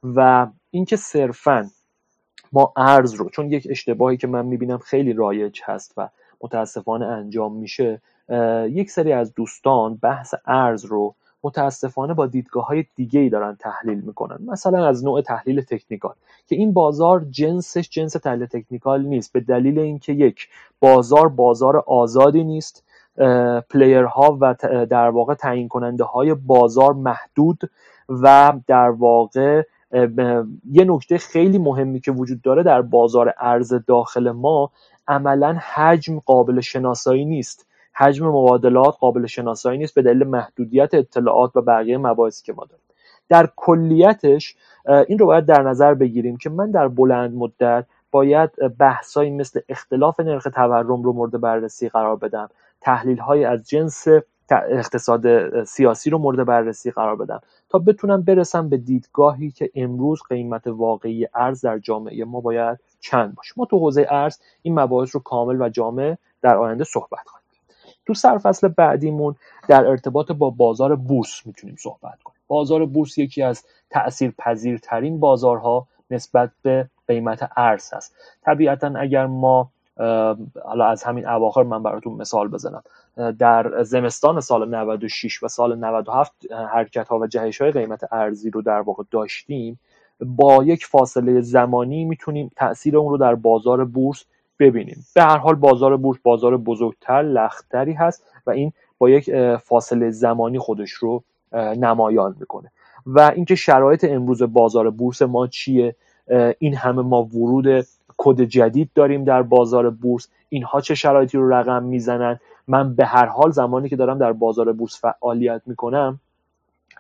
و 0.05 0.47
اینکه 0.71 0.97
صرفا 0.97 1.71
ما 2.53 2.73
ارز 2.77 3.15
رو 3.15 3.31
چون 3.31 3.53
یک 3.53 3.67
اشتباهی 3.71 4.17
که 4.17 4.27
من 4.27 4.47
می‌بینم 4.47 4.79
خیلی 4.79 5.13
رایج 5.13 5.61
هست 5.65 5.95
و 5.97 6.09
متاسفانه 6.43 7.07
انجام 7.07 7.57
میشه. 7.57 8.01
یک 8.69 8.91
سری 8.91 9.13
از 9.13 9.35
دوستان 9.35 9.95
بحث 9.95 10.35
ارز 10.47 10.85
رو 10.85 11.15
متاسفانه 11.43 12.15
با 12.15 12.27
دیدگاه 12.27 12.67
های 12.67 12.85
دیگه 12.97 13.21
ای 13.21 13.29
دارن 13.29 13.57
تحلیل 13.61 14.01
می‌کنن. 14.01 14.39
مثلا 14.47 14.87
از 14.87 15.05
نوع 15.05 15.21
تحلیل 15.21 15.61
technical 15.61 16.15
که 16.47 16.57
این 16.57 16.73
بازار 16.73 17.27
جنسش 17.31 17.89
جنس 17.89 18.13
تحلیل 18.13 18.47
technical 18.47 19.03
نیست 19.03 19.33
به 19.33 19.41
دلیل 19.41 19.79
اینکه 19.79 20.13
یک 20.13 20.49
بازار 20.81 21.29
بازار 21.29 21.77
آزادی 21.77 22.45
نیست. 22.45 22.83
پلیرها 23.71 24.39
و 24.41 24.55
در 24.91 25.09
واقع 25.09 25.35
تعیین 25.35 25.69
کننده 25.69 26.05
های 26.05 26.35
بازار 26.35 26.93
محدود 26.93 27.61
و 28.09 28.53
در 28.67 28.91
واقع 28.91 29.63
یه 30.71 30.85
نکته 30.85 31.19
خیلی 31.19 31.59
مهمی 31.59 32.01
که 32.01 32.13
وجود 32.13 32.43
داره 32.43 32.63
در 32.63 32.83
بازار 32.83 33.35
ارز 33.39 33.75
داخل 33.87 34.31
ما 34.31 34.71
عملا 35.09 35.57
حجم 35.75 36.19
قابل 36.19 36.61
شناسایی 36.61 37.25
نیست. 37.25 37.67
حجم 37.93 38.27
مبادلات 38.27 38.97
قابل 39.01 39.27
شناسایی 39.27 39.79
نیست 39.79 39.95
به 39.95 40.03
دلیل 40.03 40.25
محدودیت 40.25 40.95
اطلاعات 40.95 41.57
و 41.57 41.63
بقیه 41.63 41.99
مباحثی 41.99 42.45
که 42.45 42.53
ما 42.53 42.65
داریم. 42.65 42.85
در 43.29 43.49
کلیتش 43.57 44.57
این 45.09 45.19
رو 45.19 45.27
باید 45.27 45.47
در 45.47 45.63
نظر 45.63 45.95
بگیریم 45.95 46.37
که 46.37 46.51
من 46.51 46.71
در 46.71 46.89
بلند 46.89 47.35
مدت 47.35 47.87
باید 48.11 48.51
بحثایی 48.79 49.31
مثل 49.31 49.61
اختلاف 49.69 50.21
نرخ 50.21 50.49
تورم 50.55 51.03
رو 51.03 51.13
مورد 51.13 51.41
بررسی 51.41 51.89
قرار 51.89 52.17
بدم. 52.17 52.49
تحلیل 52.81 53.19
های 53.19 53.45
از 53.45 53.69
جنس 53.69 54.07
اقتصاد 54.51 55.65
سیاسی 55.65 56.11
رو 56.11 56.19
مورد 56.19 56.47
بررسی 56.47 56.91
قرار 56.91 57.17
بدم 57.17 57.41
تا 57.69 57.79
بتونم 57.79 58.23
برسم 58.23 58.69
به 58.69 58.77
دیدگاهی 58.77 59.51
که 59.51 59.71
امروز 59.75 60.23
قیمت 60.29 60.67
واقعی 60.67 61.27
ارز 61.35 61.61
در 61.61 61.79
جامعه 61.79 62.25
ما 62.25 62.41
باید 62.41 62.79
چند 63.11 63.35
باشه. 63.35 63.53
ما 63.57 63.65
تو 63.65 63.79
حوزه 63.79 64.07
ارز 64.11 64.39
این 64.63 64.81
مباحث 64.81 65.15
رو 65.15 65.21
کامل 65.21 65.63
و 65.63 65.69
جامع 65.69 66.17
در 66.43 66.57
آینده 66.57 66.85
صحبت 66.85 67.27
خواهیم 67.27 67.47
تو 68.07 68.15
سرفصل 68.15 68.69
بعدیمون 68.69 69.35
در 69.69 69.87
ارتباط 69.87 70.33
با 70.33 70.51
بازار 70.51 70.97
بورس 70.97 71.47
می‌تونیم 71.47 71.77
صحبت 71.79 72.23
کنیم. 72.25 72.37
بازار 72.49 72.87
بورس 72.87 73.19
یکی 73.19 73.43
از 73.43 73.65
تأثیر 73.91 74.35
پذیرترین 74.39 75.21
بازارها 75.21 75.87
نسبت 76.11 76.51
به 76.63 76.89
قیمت 77.09 77.51
ارز 77.57 77.93
هست. 77.93 78.15
طبیعتا 78.43 78.93
اگر 78.97 79.27
ما 79.27 79.71
حالا 80.65 80.87
از 80.87 81.03
همین 81.03 81.29
اواخر 81.29 81.63
من 81.63 81.83
براتون 81.83 82.13
مثال 82.13 82.49
بزنم. 82.49 82.83
در 83.39 83.83
زمستان 83.83 84.41
سال 84.41 84.75
96 84.75 85.43
و 85.43 85.49
سال 85.49 85.79
97 85.79 86.53
حرکت 86.53 87.09
ها 87.09 87.19
و 87.19 87.27
جهش 87.27 87.61
های 87.61 87.71
قیمت 87.71 88.13
ارزی 88.13 88.51
رو 88.51 88.63
در 88.63 88.81
واقع 88.81 89.05
داشتیم. 89.11 89.79
با 90.21 90.65
یک 90.65 90.87
فاصله 90.87 91.41
زمانی 91.41 92.05
می‌تونیم 92.05 92.51
تاثیر 92.57 92.97
اون 92.97 93.11
رو 93.11 93.19
در 93.19 93.35
بازار 93.35 93.85
بورس 93.85 94.25
ببینیم. 94.59 95.05
به 95.15 95.23
هر 95.23 95.37
حال 95.37 95.55
بازار 95.55 95.97
بورس 95.97 96.19
بازار 96.23 96.57
بزرگتر 96.57 97.23
لختری 97.23 97.93
هست 97.93 98.25
و 98.47 98.51
این 98.51 98.73
با 98.99 99.11
یک 99.11 99.57
فاصله 99.57 100.11
زمانی 100.11 100.59
خودش 100.59 100.91
رو 100.91 101.23
نمایان 101.53 102.37
می‌کنه. 102.41 102.73
و 103.07 103.21
اینکه 103.21 103.55
شرایط 103.55 104.05
امروز 104.09 104.43
بازار 104.43 104.91
بورس 104.91 105.23
ما 105.23 105.47
چیه 105.47 105.97
این 106.59 106.75
همه 106.75 107.03
ما 107.03 107.23
ورود 107.23 107.87
کد 108.17 108.41
جدید 108.41 108.91
داریم 108.95 109.25
در 109.25 109.43
بازار 109.43 109.91
بورس. 109.91 110.29
اینها 110.49 110.81
چه 110.81 110.95
شرایطی 110.95 111.39
رو 111.39 111.53
رقم 111.53 111.83
می‌زنن؟ 111.83 112.41
من 112.69 112.95
به 112.95 113.05
هر 113.05 113.27
حال 113.27 113.51
زمانی 113.51 113.89
که 113.89 113.97
دارم 113.97 114.19
در 114.19 114.33
بازار 114.33 114.73
بورس 114.73 115.01
فعالیت 115.01 115.63
می‌کنم 115.67 116.21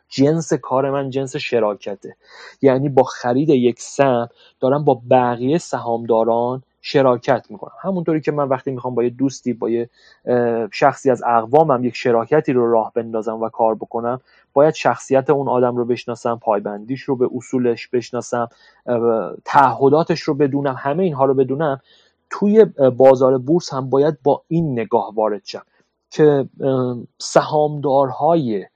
جنس 0.08 0.52
کار 0.52 0.90
من 0.90 1.10
جنس 1.10 1.36
شراکته. 1.36 2.16
یعنی 2.62 2.88
با 2.88 3.02
خرید 3.02 3.48
یک 3.48 3.80
سهم 3.80 4.28
دارم 4.60 4.84
با 4.84 5.00
بقیه 5.10 5.58
سهامداران 5.58 6.62
شراکت 6.80 7.46
می‌کنم. 7.50 7.72
همونطوری 7.82 8.20
که 8.20 8.32
من 8.32 8.48
وقتی 8.48 8.70
می‌خوام 8.70 8.94
با 8.94 9.04
یه 9.04 9.10
دوستی 9.10 9.52
با 9.52 9.70
یه 9.70 9.90
شخصی 10.72 11.10
از 11.10 11.22
اقوامم 11.26 11.84
یک 11.84 11.96
شراکتی 11.96 12.52
رو 12.52 12.72
راه 12.72 12.92
بندازم 12.94 13.42
و 13.42 13.48
کار 13.48 13.74
بکنم 13.74 14.20
باید 14.52 14.74
شخصیت 14.74 15.30
اون 15.30 15.48
آدم 15.48 15.76
رو 15.76 15.84
بشناسم 15.84 16.38
پایبندیش 16.42 17.02
رو 17.02 17.16
به 17.16 17.28
اصولش 17.34 17.88
بشناسم 17.88 18.48
تعهداتش 19.44 20.20
رو 20.20 20.34
بدونم 20.34 20.76
همه 20.78 21.02
اینها 21.02 21.24
رو 21.24 21.34
بدونم 21.34 21.80
توی 22.30 22.64
بازار 22.96 23.38
بورس 23.38 23.72
هم 23.72 23.90
باید 23.90 24.18
با 24.22 24.42
این 24.48 24.72
نگاه 24.72 25.14
وارد 25.14 25.42
شم 25.44 25.62
که 26.10 26.48
سهامدارهای 27.18 28.66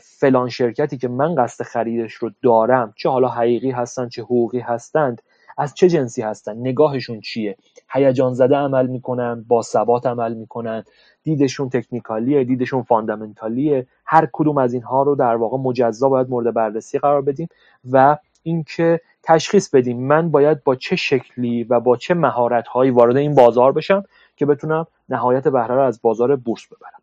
فلان 0.00 0.48
شرکتی 0.48 0.98
که 0.98 1.08
من 1.08 1.34
قصد 1.34 1.64
خریدش 1.64 2.14
رو 2.14 2.30
دارم 2.42 2.92
چه 2.96 3.08
حالا 3.08 3.28
حقیقی 3.28 3.70
هستن 3.70 4.08
چه 4.08 4.22
حقوقی 4.22 4.58
هستند 4.60 5.22
از 5.58 5.74
چه 5.74 5.88
جنسی 5.88 6.22
هستن 6.22 6.56
نگاهشون 6.56 7.20
چیه؟ 7.20 7.56
هیجان 7.92 8.34
زده 8.34 8.56
عمل 8.56 8.86
می‌کنن 8.86 9.44
با 9.48 9.62
ثبات 9.62 10.06
عمل 10.06 10.34
می‌کنن 10.34 10.84
دیدشون 11.22 11.68
تکنیکالیه 11.68 12.44
دیدشون 12.44 12.82
فاندامنتالیه 12.82 13.86
هر 14.06 14.28
کدوم 14.32 14.58
از 14.58 14.74
اینها 14.74 15.02
رو 15.02 15.14
در 15.14 15.36
واقع 15.36 15.58
مجزا 15.58 16.08
باید 16.08 16.30
مورد 16.30 16.54
بررسی 16.54 16.98
قرار 16.98 17.22
بدیم 17.22 17.48
و 17.90 18.16
اینکه 18.42 19.00
تشخیص 19.22 19.70
بدیم 19.70 20.00
من 20.06 20.30
باید 20.30 20.64
با 20.64 20.76
چه 20.76 20.96
شکلی 20.96 21.64
و 21.64 21.80
با 21.80 21.96
چه 21.96 22.14
مهارت 22.14 22.66
هایی 22.68 22.90
وارد 22.90 23.16
این 23.16 23.34
بازار 23.34 23.72
بشم 23.72 24.04
که 24.36 24.46
بتونم 24.46 24.86
نهایت 25.08 25.48
بهره 25.48 25.74
رو 25.74 25.82
از 25.82 26.02
بازار 26.02 26.36
بورس 26.36 26.66
ببرم. 26.66 26.99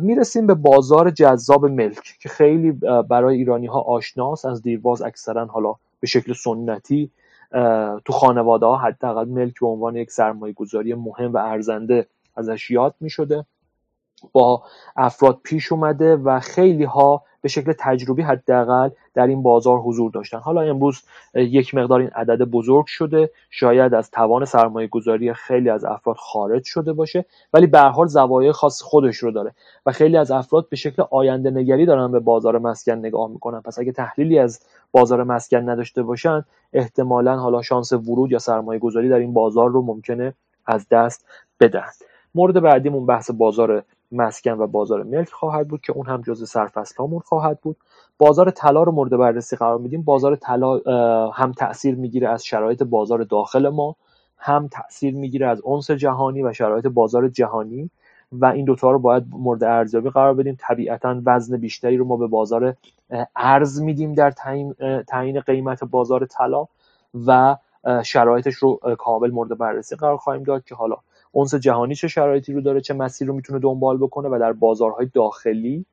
می‌رسیم 0.00 0.46
به 0.46 0.54
بازار 0.54 1.10
جذاب 1.10 1.66
ملک 1.66 2.16
که 2.20 2.28
خیلی 2.28 2.72
برای 3.08 3.36
ایرانی 3.36 3.66
ها 3.66 3.80
آشناست. 3.80 4.46
از 4.46 4.62
دیرباز 4.62 5.02
اکثرا 5.02 5.46
حالا 5.46 5.74
به 6.00 6.06
شکل 6.06 6.32
سنتی 6.32 7.10
تو 8.04 8.12
خانواده 8.12 8.66
ها 8.66 8.76
حداقل 8.76 9.28
ملک 9.28 9.60
به 9.60 9.66
عنوان 9.66 9.96
یک 9.96 10.10
سرمایه 10.10 10.52
گذاری 10.52 10.94
مهم 10.94 11.32
و 11.32 11.36
ارزنده 11.36 12.06
ازش 12.36 12.70
یاد 12.70 12.94
می 13.00 13.10
شده 13.10 13.44
با 14.32 14.62
افراد 14.96 15.38
پیش 15.42 15.72
اومده 15.72 16.16
و 16.16 16.40
خیلی 16.40 16.84
ها 16.84 17.22
به 17.42 17.48
شکل 17.48 17.72
تجربی 17.78 18.22
حداقل 18.22 18.90
در 19.14 19.26
این 19.26 19.42
بازار 19.42 19.78
حضور 19.78 20.10
داشتن. 20.10 20.38
حالا 20.38 20.60
امروز 20.60 21.02
یک 21.34 21.74
مقدار 21.74 22.00
این 22.00 22.08
عدد 22.08 22.44
بزرگ 22.44 22.86
شده. 22.86 23.30
شاید 23.50 23.94
از 23.94 24.10
توان 24.10 24.44
سرمایه 24.44 24.88
گذاری 24.88 25.34
خیلی 25.34 25.70
از 25.70 25.84
افراد 25.84 26.16
خارج 26.16 26.64
شده 26.64 26.92
باشه 26.92 27.24
ولی 27.54 27.66
به 27.66 27.80
حال 27.80 28.06
زوایای 28.06 28.52
خاص 28.52 28.82
خودش 28.82 29.16
رو 29.16 29.30
داره 29.30 29.52
و 29.86 29.92
خیلی 29.92 30.16
از 30.16 30.30
افراد 30.30 30.68
به 30.68 30.76
شکل 30.76 31.02
آینده 31.10 31.50
نگری 31.50 31.86
دارن 31.86 32.12
به 32.12 32.20
بازار 32.20 32.58
مسکن 32.58 32.92
نگاه 32.92 33.30
می‌کنن. 33.30 33.60
پس 33.60 33.78
اگه 33.78 33.92
تحلیلی 33.92 34.38
از 34.38 34.60
بازار 34.92 35.24
مسکن 35.24 35.70
نداشته 35.70 36.02
باشن 36.02 36.44
احتمالا 36.72 37.36
حالا 37.36 37.62
شانس 37.62 37.92
ورود 37.92 38.32
یا 38.32 38.38
سرمایه 38.38 38.78
گذاری 38.78 39.08
در 39.08 39.18
این 39.18 39.32
بازار 39.32 39.70
رو 39.70 39.82
ممکنه 39.82 40.34
از 40.66 40.88
دست 40.88 41.26
بدن. 41.60 41.86
مورد 42.34 42.60
بعدیمون 42.60 43.06
بحث 43.06 43.30
بازار 43.30 43.82
مسکن 44.12 44.52
و 44.52 44.66
بازار 44.66 45.02
ملک 45.02 45.30
خواهد 45.30 45.68
بود 45.68 45.80
که 45.80 45.92
اون 45.92 46.06
هم 46.06 46.22
جزء 46.22 46.44
سرفصلامون 46.44 47.20
خواهد 47.20 47.60
بود. 47.60 47.76
بازار 48.18 48.50
طلا 48.50 48.82
رو 48.82 48.92
مورد 48.92 49.16
بررسی 49.16 49.56
قرار 49.56 49.78
میدیم. 49.78 50.02
بازار 50.02 50.36
طلا 50.36 50.78
هم 51.30 51.52
تاثیر 51.52 51.94
می‌گیره 51.94 52.28
از 52.28 52.44
شرایط 52.44 52.82
بازار 52.82 53.22
داخل 53.22 53.68
ما 53.68 53.96
هم 54.38 54.68
تاثیر 54.68 55.14
می‌گیره 55.14 55.46
از 55.46 55.60
اونس 55.60 55.90
جهانی 55.90 56.42
و 56.42 56.52
شرایط 56.52 56.86
بازار 56.86 57.28
جهانی. 57.28 57.90
و 58.32 58.46
این 58.46 58.64
دوتا 58.64 58.90
رو 58.90 58.98
باید 58.98 59.24
مورد 59.30 59.64
ارزیابی 59.64 60.10
قرار 60.10 60.34
بدیم. 60.34 60.56
طبیعتا 60.60 61.20
وزن 61.26 61.56
بیشتری 61.56 61.96
رو 61.96 62.04
ما 62.04 62.16
به 62.16 62.26
بازار 62.26 62.74
ارز 63.36 63.80
میدیم 63.80 64.14
در 64.14 64.30
تعیین 65.08 65.40
قیمت 65.40 65.84
بازار 65.84 66.26
طلا 66.26 66.66
و 67.26 67.56
شرایطش 68.04 68.54
رو 68.54 68.80
کامل 68.98 69.30
مورد 69.30 69.58
بررسی 69.58 69.96
قرار 69.96 70.16
خواهیم 70.16 70.42
داد 70.42 70.64
که 70.64 70.74
حالا 70.74 70.96
اونس 71.32 71.54
جهانی 71.54 71.94
چه 71.94 72.08
شرایطی 72.08 72.52
رو 72.52 72.60
داره 72.60 72.80
چه 72.80 72.94
مسیر 72.94 73.28
رو 73.28 73.34
می‌تونه 73.34 73.58
دنبال 73.58 73.96
بکنه 73.96 74.28
و 74.28 74.38
در 74.40 74.52
بازارهای 74.52 75.10
داخلی 75.14 75.84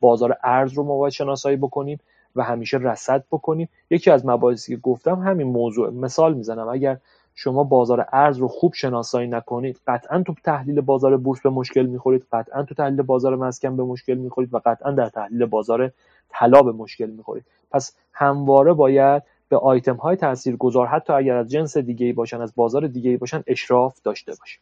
بازار 0.00 0.36
ارز 0.44 0.72
رو 0.72 0.84
ما 0.84 0.98
باید 0.98 1.12
شناسایی 1.12 1.56
بکنیم 1.56 1.98
و 2.36 2.42
همیشه 2.42 2.78
رصد 2.78 3.24
بکنیم. 3.32 3.68
یکی 3.90 4.10
از 4.10 4.26
مباحثی 4.26 4.74
که 4.74 4.80
گفتم 4.80 5.18
همین 5.18 5.46
موضوع. 5.46 5.90
مثال 5.90 6.34
می‌زنم 6.34 6.68
اگر 6.68 6.98
شما 7.34 7.64
بازار 7.64 8.06
ارز 8.12 8.38
رو 8.38 8.48
خوب 8.48 8.74
شناسایی 8.74 9.28
نکنید 9.28 9.80
قطعا 9.86 10.22
تو 10.22 10.34
تحلیل 10.44 10.80
بازار 10.80 11.16
بورس 11.16 11.40
به 11.40 11.50
مشکل 11.50 11.86
می‌خورید 11.86 12.26
قطعا 12.32 12.62
تو 12.62 12.74
تحلیل 12.74 13.02
بازار 13.02 13.36
مسکن 13.36 13.76
به 13.76 13.82
مشکل 13.82 14.14
می‌خورید 14.14 14.54
و 14.54 14.60
قطعا 14.64 14.90
در 14.90 15.08
تحلیل 15.08 15.46
بازار 15.46 15.92
طلا 16.28 16.62
به 16.62 16.72
مشکل 16.72 17.06
می‌خورید. 17.06 17.44
پس 17.70 17.96
همواره 18.12 18.72
باید 18.72 19.22
به 19.48 19.56
آیتم 19.56 19.96
های 19.96 20.16
گذار 20.58 20.86
حتی 20.86 21.12
اگر 21.12 21.36
از 21.36 21.48
جنس 21.48 21.76
دیگه 21.76 22.06
ای 22.06 22.12
باشن 22.12 22.40
از 22.40 22.52
بازار 22.56 22.86
دیگه 22.86 23.10
ای 23.10 23.16
باشن 23.16 23.42
اشراف 23.46 24.00
داشته 24.04 24.32
باشیم 24.40 24.60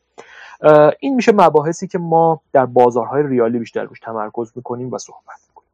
این 1.01 1.15
میشه 1.15 1.33
مباحثی 1.33 1.87
که 1.87 1.99
ما 1.99 2.41
در 2.53 2.67
بازارهای 2.67 3.23
ریالی 3.27 3.59
بیشتر 3.59 3.83
روش 3.83 4.01
تمرکز 4.01 4.53
می‌کنیم 4.57 4.93
و 4.93 4.99
صحبت 4.99 5.41
می‌کنیم. 5.49 5.69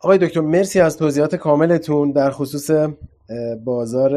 آقای 0.00 0.18
دکتر 0.18 0.40
مرسی 0.40 0.80
از 0.80 0.96
توضیحات 0.96 1.36
کاملتون. 1.36 2.12
در 2.12 2.30
خصوص 2.30 2.70
بازار 3.64 4.12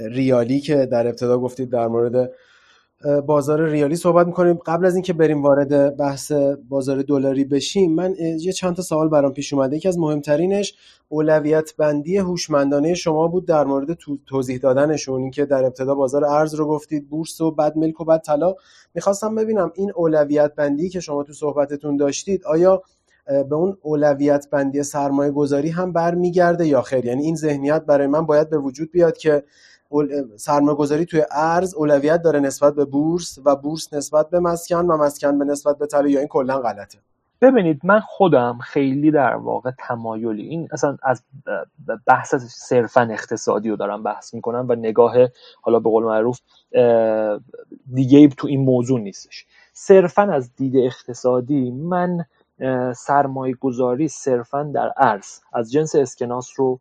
ریالی 0.00 0.60
که 0.60 0.86
در 0.86 1.06
ابتدا 1.06 1.38
گفتید 1.38 1.70
در 1.70 1.88
مورد 1.88 2.30
بازار 3.26 3.68
ریالی 3.68 3.96
صحبت 3.96 4.26
می‌کنیم. 4.26 4.58
قبل 4.66 4.86
از 4.86 4.94
اینکه 4.94 5.12
بریم 5.12 5.42
وارد 5.42 5.96
بحث 5.96 6.32
بازار 6.68 7.02
دلاری 7.02 7.44
بشیم 7.44 7.94
من 7.94 8.14
یه 8.18 8.52
چند 8.52 8.76
تا 8.76 8.82
سوال 8.82 9.08
برام 9.08 9.32
پیش 9.32 9.52
اومده. 9.52 9.76
یکی 9.76 9.88
از 9.88 9.98
مهمترینش 9.98 10.74
اولویت 11.08 11.76
بندی 11.76 12.16
هوشمندانه 12.16 12.94
شما 12.94 13.28
بود 13.28 13.46
در 13.46 13.64
مورد 13.64 13.98
توضیح 14.26 14.58
دادنشون. 14.58 15.30
که 15.30 15.44
در 15.44 15.64
ابتدا 15.64 15.94
بازار 15.94 16.24
ارز 16.24 16.54
رو 16.54 16.66
گفتید 16.66 17.08
بورس 17.08 17.40
و 17.40 17.50
بعد 17.50 17.76
ملک 17.76 18.00
و 18.00 18.04
بعد 18.04 18.22
طلا. 18.22 18.54
می‌خواستم 18.94 19.34
ببینم 19.34 19.72
این 19.74 19.92
اولویت 19.96 20.54
بندی 20.54 20.88
که 20.88 21.00
شما 21.00 21.22
تو 21.22 21.32
صحبتتون 21.32 21.96
داشتید 21.96 22.44
آیا 22.44 22.82
به 23.26 23.54
اون 23.54 23.76
اولویت 23.82 24.46
بندی 24.50 24.82
سرمایه 24.82 25.30
گذاری 25.30 25.68
هم 25.68 25.92
برمیگرده 25.92 26.66
یا 26.66 26.82
خیر؟ 26.82 27.04
یعنی 27.06 27.22
این 27.22 27.36
ذهنیت 27.36 27.82
برای 27.82 28.06
من 28.06 28.26
باید 28.26 28.50
به 28.50 28.58
وجود 28.58 28.92
بیاد 28.92 29.16
که 29.16 29.42
سرمایه 30.36 30.76
گذاری 30.76 31.06
توی 31.06 31.22
ارز 31.30 31.74
اولویت 31.74 32.22
داره 32.22 32.40
نسبت 32.40 32.74
به 32.74 32.84
بورس 32.84 33.38
و 33.44 33.56
بورس 33.56 33.92
نسبت 33.92 34.30
به 34.30 34.40
مسکن 34.40 34.86
و 34.86 34.96
مسکن 34.96 35.38
به 35.38 35.44
نسبت 35.44 35.78
به 35.78 35.86
طلا 35.86 36.08
یا 36.08 36.18
این 36.18 36.28
کلا 36.28 36.58
غلطه؟ 36.58 36.98
ببینید 37.40 37.80
من 37.84 38.00
خودم 38.00 38.58
خیلی 38.62 39.10
در 39.10 39.34
واقع 39.34 39.70
تمایلی 39.78 40.42
این 40.42 40.68
اصلا 40.72 40.96
از 41.02 41.22
بحث 42.06 42.34
صرفا 42.34 43.00
اقتصادی 43.00 43.70
رو 43.70 43.76
دارم 43.76 44.02
بحث 44.02 44.34
می‌کنم 44.34 44.66
و 44.68 44.74
نگاه 44.74 45.14
حالا 45.62 45.78
به 45.78 45.90
قول 45.90 46.04
معروف 46.04 46.40
دیگه 47.94 48.28
تو 48.28 48.46
این 48.46 48.64
موضوع 48.64 49.00
نیستش. 49.00 49.46
صرفا 49.72 50.22
از 50.22 50.54
دید 50.56 50.76
اقتصادی 50.76 51.70
من 51.70 52.24
سرمایه 52.96 53.54
گذاری 53.54 54.08
صرفا 54.08 54.62
در 54.62 54.92
ارز 54.96 55.40
از 55.52 55.72
جنس 55.72 55.94
اسکناس 55.94 56.50
رو 56.56 56.80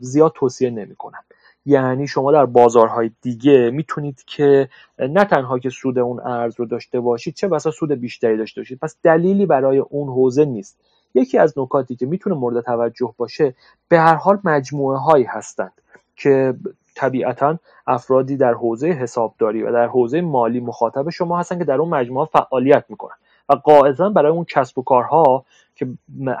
زیاد 0.00 0.32
توصیه 0.34 0.70
نمی 0.70 0.96
کنم 0.96 1.24
یعنی 1.66 2.06
شما 2.06 2.32
در 2.32 2.46
بازارهای 2.46 3.10
دیگه 3.22 3.70
می‌تونید 3.70 4.24
که 4.26 4.68
نه 4.98 5.24
تنها 5.24 5.58
که 5.58 5.70
سود 5.70 5.98
اون 5.98 6.20
ارز 6.20 6.54
رو 6.60 6.66
داشته 6.66 7.00
باشید 7.00 7.34
چه 7.34 7.48
بسا 7.48 7.70
سود 7.70 7.92
بیشتری 7.92 8.36
داشته 8.36 8.60
باشید. 8.60 8.78
پس 8.78 8.96
دلیلی 9.02 9.46
برای 9.46 9.78
اون 9.78 10.08
حوزه 10.08 10.44
نیست. 10.44 10.78
یکی 11.14 11.38
از 11.38 11.58
نکاتی 11.58 11.96
که 11.96 12.06
می‌تونه 12.06 12.36
مورد 12.36 12.60
توجه 12.60 13.14
باشه 13.16 13.54
به 13.88 13.98
هر 14.00 14.14
حال 14.14 14.38
مجموعه 14.44 14.98
هایی 14.98 15.24
هستند 15.24 15.72
که 16.16 16.54
طبیعتا 16.94 17.58
افرادی 17.86 18.36
در 18.36 18.54
حوزه 18.54 18.86
حسابداری 18.86 19.62
و 19.62 19.72
در 19.72 19.86
حوزه 19.86 20.20
مالی 20.20 20.60
مخاطب 20.60 21.10
شما 21.10 21.38
هستن 21.38 21.58
که 21.58 21.64
در 21.64 21.80
اون 21.80 21.88
مجموعه 21.88 22.28
فعالیت 22.32 22.84
می‌کنن. 22.88 23.14
و 23.50 23.54
قاعدتا 23.54 24.08
برای 24.08 24.32
اون 24.32 24.44
کسب 24.44 24.78
و 24.78 24.82
کارها 24.82 25.44
که 25.74 25.88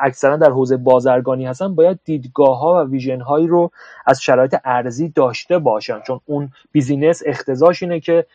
اکثرا 0.00 0.36
در 0.36 0.50
حوزه 0.50 0.76
بازرگانی 0.76 1.46
هستن 1.46 1.74
باید 1.74 2.00
دیدگاه 2.04 2.58
ها 2.58 2.74
و 2.74 2.88
ویژن 2.88 3.20
هایی 3.20 3.46
رو 3.46 3.70
از 4.06 4.22
شرایط 4.22 4.56
ارزی 4.64 5.08
داشته 5.08 5.58
باشن. 5.58 6.00
چون 6.00 6.20
اون 6.26 6.52
بیزینس 6.72 7.22
اختزاش 7.26 7.82
اینه 7.82 8.00
که 8.00 8.26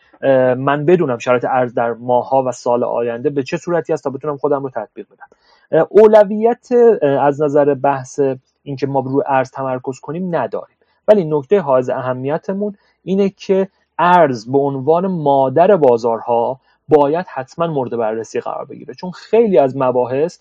من 0.58 0.84
بدونم 0.86 1.18
شرایط 1.18 1.44
ارز 1.44 1.74
در 1.74 1.92
ماها 1.92 2.42
و 2.42 2.52
سال 2.52 2.84
آینده 2.84 3.30
به 3.30 3.42
چه 3.42 3.56
صورتی 3.56 3.92
است 3.92 4.04
تا 4.04 4.10
بتونم 4.10 4.36
خودم 4.36 4.62
رو 4.62 4.70
تطبیق 4.70 5.06
بدم. 5.06 5.86
اولویت 5.90 6.68
از 7.02 7.42
نظر 7.42 7.74
بحث 7.74 8.20
اینکه 8.62 8.86
ما 8.86 9.00
روی 9.00 9.22
ارز 9.26 9.50
تمرکز 9.50 10.00
کنیم 10.00 10.36
نداریم. 10.36 10.76
ولی 11.08 11.24
نکته 11.24 11.60
حائز 11.60 11.90
اهمیتمون 11.90 12.76
اینه 13.04 13.28
که 13.28 13.68
ارز 13.98 14.52
به 14.52 14.58
عنوان 14.58 15.06
مادر 15.06 15.76
بازارها 15.76 16.60
باید 16.88 17.26
حتما 17.26 17.66
مورد 17.66 17.96
بررسی 17.96 18.40
قرار 18.40 18.64
بگیره. 18.64 18.94
چون 18.94 19.10
خیلی 19.10 19.58
از 19.58 19.76
مباحث 19.76 20.38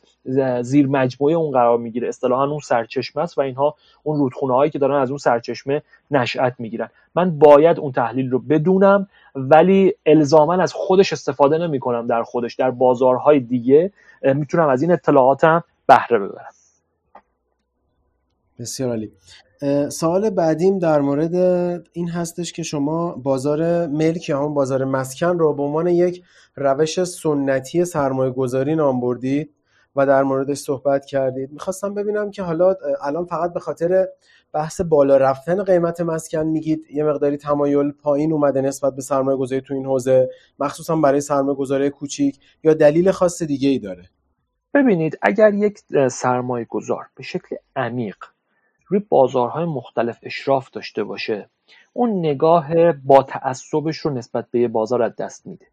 زیر 0.62 0.88
مجموعه 0.88 1.36
اون 1.36 1.52
قرار 1.52 1.78
می‌گیره. 1.78 2.08
اصطلاحا 2.08 2.46
اون 2.46 2.60
سرچشمه 2.60 3.24
است 3.24 3.38
و 3.38 3.42
اینها 3.42 3.76
اون 4.04 4.20
رودخونه 4.20 4.54
هایی 4.54 4.72
که 4.72 4.80
دارن 4.80 5.02
از 5.02 5.10
اون 5.10 5.18
سرچشمه 5.18 5.82
نشأت 6.12 6.56
می‌گیرن. 6.60 6.90
من 7.16 7.40
باید 7.40 7.80
اون 7.80 7.92
تحلیل 7.92 8.30
رو 8.30 8.40
بدونم 8.40 9.08
ولی 9.36 9.94
الزاما 10.06 10.54
از 10.54 10.74
خودش 10.74 11.14
استفاده 11.14 11.58
نمی 11.58 11.80
کنم 11.80 12.08
در 12.08 12.24
خودش. 12.24 12.56
در 12.56 12.72
بازارهای 12.72 13.40
دیگه 13.40 13.92
می‌تونم 14.24 14.68
از 14.70 14.82
این 14.82 14.92
اطلاعاتم 14.92 15.64
بهره 15.88 16.20
ببرم. 16.20 16.54
بسیار 18.60 18.90
عالی. 18.90 19.12
سوال 19.90 20.30
بعدیم 20.30 20.80
در 20.80 21.02
مورد 21.02 21.36
این 21.94 22.10
هستش 22.10 22.54
که 22.54 22.64
شما 22.64 23.12
بازار 23.12 23.88
ملک 23.88 24.30
یا 24.30 24.46
هم 24.46 24.54
بازار 24.54 24.86
مسکن 24.86 25.40
رو 25.40 25.54
به 25.54 25.64
عنوان 25.64 25.88
یک 25.88 26.24
روش 26.56 27.04
سنتی 27.04 27.86
سرمایه 27.86 28.32
گذاری 28.32 28.76
نام 28.76 29.02
بردید 29.02 29.52
و 29.96 30.06
در 30.06 30.24
موردش 30.24 30.58
صحبت 30.58 31.06
کردید. 31.06 31.52
می‌خواستم 31.52 31.94
ببینم 31.94 32.32
که 32.32 32.44
حالا 32.44 32.76
الان 33.02 33.26
فقط 33.26 33.54
به 33.54 33.60
خاطر 33.60 34.08
بحث 34.54 34.82
بالا 34.82 35.18
رفتن 35.18 35.64
قیمت 35.64 36.02
مسکن 36.02 36.44
میگید 36.44 36.86
یه 36.94 37.04
مقداری 37.04 37.38
تمایل 37.38 37.92
پایین 37.92 38.34
اومده 38.34 38.62
نسبت 38.62 38.96
به 38.96 39.02
سرمایه 39.02 39.38
گذاری 39.38 39.62
تو 39.62 39.74
این 39.74 39.86
حوزه 39.86 40.30
مخصوصا 40.60 40.96
برای 40.96 41.22
سرمایه 41.22 41.58
گذاری 41.58 41.90
کوچیک 41.90 42.40
یا 42.64 42.74
دلیل 42.74 43.12
خاص 43.12 43.44
دیگه 43.44 43.70
ای 43.70 43.80
داره؟ 43.80 44.04
ببینید 44.74 45.18
اگر 45.22 45.54
یک 45.54 45.80
سرمایه 46.12 46.66
گذار 46.70 47.06
به 47.16 47.24
شکل 47.24 47.56
عمیق 47.76 48.16
روی 48.88 49.00
بازارهای 49.10 49.66
مختلف 49.66 50.20
اشراف 50.24 50.70
داشته 50.70 51.04
باشه 51.04 51.50
اون 51.94 52.20
نگاه 52.20 52.92
با 52.92 53.24
تعصبش 53.24 53.98
رو 53.98 54.12
نسبت 54.12 54.46
به 54.52 54.60
یه 54.60 54.68
بازار 54.68 55.02
از 55.02 55.16
دست 55.16 55.48
میده. 55.48 55.66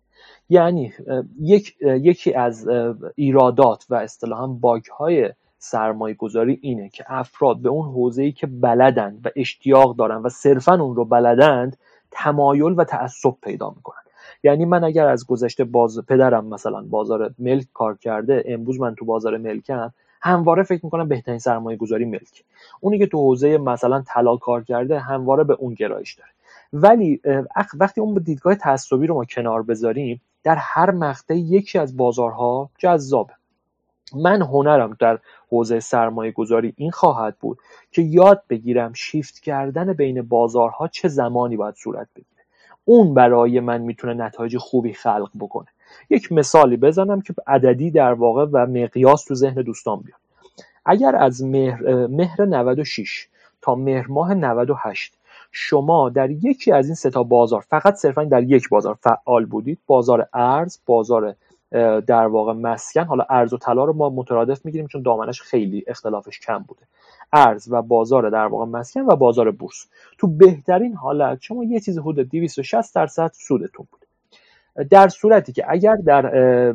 یعنی 0.49 0.93
یک، 1.41 1.77
یکی 1.81 2.35
از 2.35 2.69
ایرادات 3.15 3.87
و 3.91 3.95
اصطلاحا 3.95 4.47
باگ 4.47 4.85
های 4.85 5.31
سرمایه 5.59 6.15
گذاری 6.15 6.59
اینه 6.63 6.89
که 6.89 7.05
افراد 7.07 7.59
به 7.59 7.69
اون 7.69 7.89
حوزه‌ای 7.89 8.33
که 8.33 8.47
بلدن 8.47 9.19
و 9.25 9.31
اشتیاق 9.37 9.97
دارن 9.97 10.17
و 10.17 10.29
صرفا 10.29 10.75
اون 10.75 10.97
رو 10.97 11.05
بلدند 11.05 11.77
تمایل 12.11 12.75
و 12.77 12.85
تعصب 12.85 13.35
پیدا 13.43 13.71
می‌کنن. 13.71 14.03
یعنی 14.43 14.65
من 14.65 14.85
اگر 14.85 15.07
از 15.09 15.27
گذشته 15.27 15.65
باز 15.65 15.99
پدرم 16.09 16.47
مثلا 16.47 16.83
بازار 16.83 17.35
ملک 17.39 17.67
کار 17.75 17.97
کرده 17.97 18.45
امروز 18.47 18.81
من 18.81 18.95
تو 18.95 19.05
بازار 19.05 19.37
ملکم 19.37 19.93
همواره 20.23 20.63
فکر 20.63 20.85
می‌کنم 20.85 21.09
بهترین 21.09 21.39
سرمایه 21.39 21.77
گذاری 21.77 22.05
ملک. 22.05 22.45
اونی 22.81 22.99
که 22.99 23.07
تو 23.07 23.19
حوزه 23.19 23.59
مثلا 23.59 24.03
طلا 24.07 24.37
کار 24.37 24.65
کرده 24.65 24.99
همواره 24.99 25.45
به 25.45 25.55
اون 25.55 25.75
گرایش 25.75 26.15
داره. 26.15 26.31
ولی 26.73 27.21
وقتی 27.75 28.01
اون 28.01 28.23
دیدگاه 28.25 28.55
تعصبی 28.55 29.07
رو 29.07 29.15
ما 29.15 29.25
کنار 29.25 29.63
بذاریم 29.63 30.21
در 30.43 30.57
هر 30.59 30.91
مقطع 30.91 31.35
یکی 31.35 31.79
از 31.79 31.97
بازارها 31.97 32.71
جذابه. 32.79 33.33
من 34.17 34.43
هنرم 34.43 34.97
در 35.01 35.19
حوزه 35.51 35.81
سرمایه 35.81 36.33
گذاری 36.33 36.73
این 36.77 36.91
خواهد 36.91 37.37
بود 37.41 37.59
که 37.91 38.03
یاد 38.03 38.43
بگیرم 38.49 38.93
شیفت 38.93 39.39
کردن 39.39 39.93
بین 39.93 40.23
بازارها 40.23 40.89
چه 40.89 41.09
زمانی 41.09 41.57
باید 41.57 41.75
صورت 41.75 42.09
بگیره. 42.17 42.43
اون 42.85 43.15
برای 43.15 43.61
من 43.61 43.81
می‌تونه 43.81 44.15
نتایج 44.15 44.57
خوبی 44.57 44.93
خلق 44.93 45.31
بکنه. 45.41 45.69
یک 46.11 46.33
مثالی 46.33 46.77
بزنم 46.77 47.21
که 47.21 47.35
عددی 47.47 47.91
در 47.91 48.13
واقع 48.13 48.47
و 48.53 48.67
مقیاس 48.67 49.25
تو 49.25 49.35
ذهن 49.35 49.63
دوستان 49.63 50.01
بیاد. 50.01 50.21
اگر 50.85 51.17
از 51.17 51.45
مهر, 51.45 52.07
مهر 52.07 52.45
96 52.45 53.29
تا 53.63 53.75
مهر 53.75 54.07
ماه 54.09 54.35
98 54.35 55.15
شما 55.53 56.09
در 56.09 56.31
یکی 56.31 56.73
از 56.73 56.87
این 56.87 56.95
سه 56.95 57.11
تا 57.11 57.23
بازار 57.23 57.61
فقط 57.61 57.95
صرفا 57.95 58.25
در 58.25 58.43
یک 58.43 58.69
بازار 58.69 58.95
فعال 58.95 59.45
بودید 59.45 59.79
بازار 59.87 60.29
ارز 60.35 60.79
بازار 60.87 61.35
در 62.07 62.27
واقع 62.27 62.53
مسکن 62.53 63.05
حالا 63.05 63.25
ارز 63.31 63.53
و 63.53 63.59
طلا 63.59 63.85
رو 63.85 63.93
ما 63.93 64.11
مترادف 64.11 64.65
می‌گیریم 64.65 64.87
چون 64.87 65.03
دامنش 65.03 65.43
خیلی 65.43 65.85
اختلافش 65.87 66.41
کم 66.41 66.59
بوده. 66.59 66.83
ارز 67.33 67.69
و 67.71 67.83
بازار 67.83 68.31
در 68.31 68.47
واقع 68.47 68.65
مسکن 68.65 69.01
و 69.01 69.17
بازار 69.17 69.51
بورس. 69.51 69.87
تو 70.19 70.27
بهترین 70.27 70.95
حالت 70.95 71.39
شما 71.41 71.65
یه 71.65 71.81
چیز 71.81 71.99
حدود 71.99 72.29
260 72.29 72.95
درصد 72.95 73.31
سودتون 73.35 73.87
بود. 73.91 74.02
در 74.91 75.09
صورتی 75.09 75.53
که 75.53 75.65
اگر 75.69 75.97
در 75.97 76.75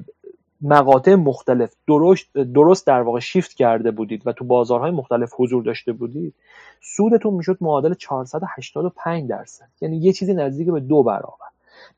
مقاطع 0.62 1.16
مختلف 1.16 1.74
درست, 1.88 2.34
درست 2.34 2.88
در 2.88 3.02
واقع 3.02 3.20
شیفت 3.20 3.54
کرده 3.54 3.92
بودید 3.92 4.22
و 4.26 4.32
تو 4.32 4.46
بازارهای 4.46 4.92
مختلف 4.92 5.34
حضور 5.38 5.64
داشته 5.64 5.92
بودید 5.92 6.34
سودتون 6.82 7.34
می‌شد 7.34 7.58
معادل 7.62 7.94
485 7.94 9.30
درصد. 9.30 9.66
یعنی 9.82 9.98
یه 9.98 10.14
چیزی 10.14 10.34
نزدیک 10.34 10.68
به 10.68 10.80
دو 10.80 11.04
برابر. 11.04 11.48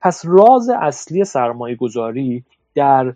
پس 0.02 0.26
راز 0.26 0.70
اصلی 0.70 1.24
سرمایه 1.24 1.76
گذاری 1.76 2.44
در 2.76 3.14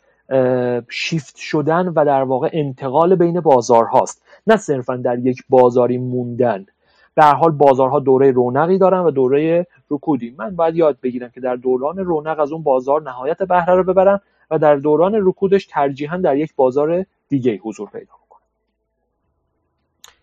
شیفت 0.90 1.36
شدن 1.36 1.88
و 1.88 2.06
در 2.06 2.24
واقع 2.24 2.50
انتقال 2.54 3.16
بین 3.16 3.40
بازارهاست. 3.40 4.22
نه 4.48 4.58
صرفا 4.58 4.96
در 4.96 5.20
یک 5.20 5.44
بازاری 5.50 5.98
موندن. 5.98 6.66
هر 7.22 7.34
حال 7.34 7.52
بازارها 7.52 8.00
دوره 8.00 8.32
رونقی 8.32 8.78
دارن 8.78 9.00
و 9.00 9.12
دوره 9.12 9.68
رکودی. 9.90 10.36
من 10.38 10.56
باید 10.56 10.76
یاد 10.76 10.98
بگیرم 11.04 11.30
که 11.30 11.42
در 11.42 11.56
دوران 11.56 11.98
رونق 11.98 12.40
از 12.40 12.52
اون 12.52 12.64
بازار 12.64 13.02
نهایت 13.02 13.44
بهره 13.44 13.76
رو 13.76 13.84
ببرم 13.84 14.22
و 14.52 14.60
در 14.60 14.76
دوران 14.76 15.14
رکودش 15.16 15.66
ترجیحا 15.66 16.18
در 16.18 16.38
یک 16.38 16.56
بازار 16.56 17.06
دیگه 17.30 17.60
حضور 17.64 17.90
پیدا 17.90 18.14
کنم 18.30 18.40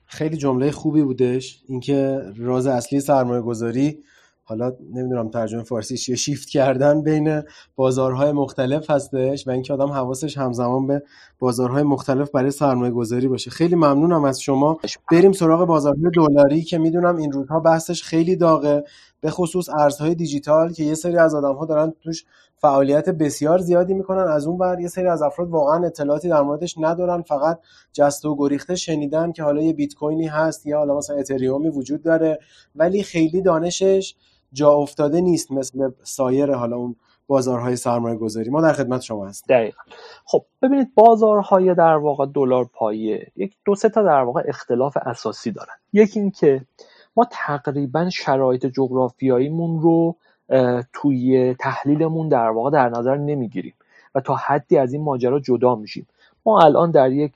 خیلی 0.07 0.37
جمله 0.37 0.71
خوبی 0.71 1.03
بودش. 1.03 1.63
اینکه 1.69 2.21
راز 2.37 2.67
اصلی 2.67 3.01
سرمایه 3.01 3.41
گذاری 3.41 3.99
حالا 4.45 4.73
نمی‌دونم 4.95 5.29
ترجمه 5.29 5.63
فارسی 5.63 5.97
چیه 5.97 6.17
شیفت 6.17 6.49
کردن 6.49 7.03
بین 7.03 7.43
بازارهای 7.77 8.33
مختلف 8.33 8.91
هستش 8.91 9.49
و 9.49 9.51
اینکه 9.51 9.73
آدم 9.73 9.93
حواسش 9.93 10.39
همزمان 10.39 10.87
به 10.87 11.03
بازارهای 11.39 11.83
مختلف 11.83 12.31
برای 12.31 12.51
سرمایه 12.51 12.93
گذاری 12.93 13.29
باشه. 13.29 13.51
خیلی 13.51 13.75
ممنونم 13.75 14.25
از 14.25 14.41
شما. 14.41 14.79
بریم 15.13 15.33
سراغ 15.33 15.67
بازارهای 15.67 16.11
دلاری 16.15 16.63
که 16.63 16.79
می‌دونم 16.79 17.17
این 17.17 17.33
روزها 17.33 17.61
بحثش 17.61 18.03
خیلی 18.03 18.37
داغه. 18.37 18.85
به 19.21 19.31
خصوص 19.31 19.69
ارزهای 19.69 20.15
دیجیتال 20.15 20.73
که 20.73 20.85
یه 20.85 20.95
سری 20.95 21.17
از 21.17 21.35
آدم 21.35 21.55
ها 21.55 21.67
دارن 21.67 21.93
توش 22.01 22.25
فعالیت 22.57 23.09
بسیار 23.09 23.59
زیادی 23.59 23.95
می‌کنن. 23.95 24.29
از 24.29 24.47
اون 24.47 24.59
بر 24.59 24.81
یه 24.81 24.89
سری 24.89 25.07
از 25.07 25.23
افراد 25.23 25.51
واقعا 25.51 25.87
اطلاعاتی 25.87 26.29
در 26.29 26.43
موردش 26.43 26.75
ندارن. 26.79 27.23
فقط 27.23 27.59
جست 27.93 28.25
و 28.25 28.37
گریخته 28.37 28.77
شنیدن 28.77 29.33
که 29.33 29.43
حالا 29.43 29.63
یه 29.63 29.73
بیت 29.73 29.95
کوینی 29.95 30.27
هست 30.27 30.67
یا 30.67 30.79
حالا 30.79 30.97
مثلا 30.97 31.17
اتریومی 31.17 31.69
وجود 31.69 32.03
داره. 32.03 32.39
ولی 32.75 33.03
خیلی 33.03 33.43
دانشش 33.43 34.15
جا 34.53 34.71
افتاده 34.71 35.21
نیست 35.21 35.53
مثل 35.53 35.91
سایر 36.03 36.53
حالا 36.53 36.77
اون 36.77 36.97
بازارهای 37.27 37.77
سرمایه 37.77 38.17
گذاری 38.17 38.51
ما 38.51 38.61
در 38.61 38.73
خدمت 38.73 39.01
شما 39.01 39.27
هستیم. 39.27 39.57
دقیقا. 39.57 39.83
خب 40.25 40.45
ببینید 40.63 40.95
بازارهای 40.95 41.75
در 41.75 41.97
واقع 41.97 42.27
دلار 42.35 42.65
پایه 42.65 43.27
یک 43.37 43.57
دو 43.65 43.75
سه 43.75 43.89
تا 43.89 44.03
در 44.03 44.23
واقع 44.23 44.43
اختلاف 44.49 44.97
اساسی 45.07 45.53
دارن. 45.53 45.75
یکی 45.93 46.21
اینکه 46.21 46.67
ما 47.17 47.27
تقریبا 47.31 48.11
شرایط 48.11 48.67
جغرافیاییمون 48.67 49.81
رو 49.81 50.17
توی 50.93 51.55
تحلیلمون 51.55 52.29
در 52.29 52.49
واقع 52.51 52.71
در 52.71 52.89
نظر 52.89 53.17
نمی‌گیریم 53.17 53.75
و 54.15 54.21
تا 54.21 54.35
حدی 54.35 54.79
از 54.79 54.93
این 54.93 55.03
ماجرا 55.03 55.41
جدا 55.41 55.75
میشیم. 55.75 56.07
ما 56.47 56.61
الان 56.61 56.91
در 56.91 57.13
یک 57.13 57.33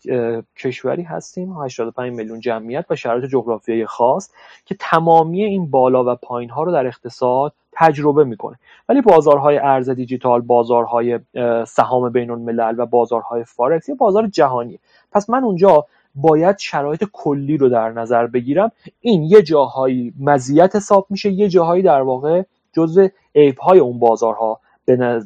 کشوری 0.56 1.02
هستیم 1.02 1.52
85 1.52 2.12
میلیون 2.12 2.40
جمعیت 2.40 2.86
و 2.90 2.96
شرایط 2.96 3.24
جغرافیایی 3.24 3.86
خاص 3.86 4.30
که 4.64 4.76
تمامی 4.80 5.44
این 5.44 5.70
بالا 5.70 6.12
و 6.12 6.14
پایین 6.14 6.50
ها 6.50 6.62
رو 6.62 6.72
در 6.72 6.86
اقتصاد 6.86 7.52
تجربه 7.72 8.24
می‌کنه. 8.24 8.56
ولی 8.88 9.00
بازارهای 9.00 9.58
ارز 9.58 9.90
دیجیتال 9.90 10.40
بازارهای 10.40 11.20
سهام 11.66 12.10
بین 12.12 12.30
الملل 12.30 12.74
و 12.78 12.86
بازارهای 12.86 13.44
فارکس 13.44 13.88
یه 13.88 13.94
بازار 13.94 14.26
جهانی 14.26 14.78
پس 15.12 15.30
من 15.30 15.44
اونجا 15.44 15.86
باید 16.14 16.58
شرایط 16.58 17.04
کلی 17.12 17.56
رو 17.56 17.68
در 17.68 17.90
نظر 17.90 18.26
بگیرم. 18.26 18.72
این 19.00 19.22
یه 19.22 19.42
جاهایی 19.42 20.14
مزیت 20.20 20.76
حساب 20.76 21.06
میشه 21.10 21.30
یه 21.30 21.48
جاهایی 21.48 21.82
در 21.82 22.02
واقع 22.02 22.42
جزء 22.72 23.08
عیب 23.34 23.58
های 23.58 23.78
اون 23.78 23.98
بازارها 23.98 24.60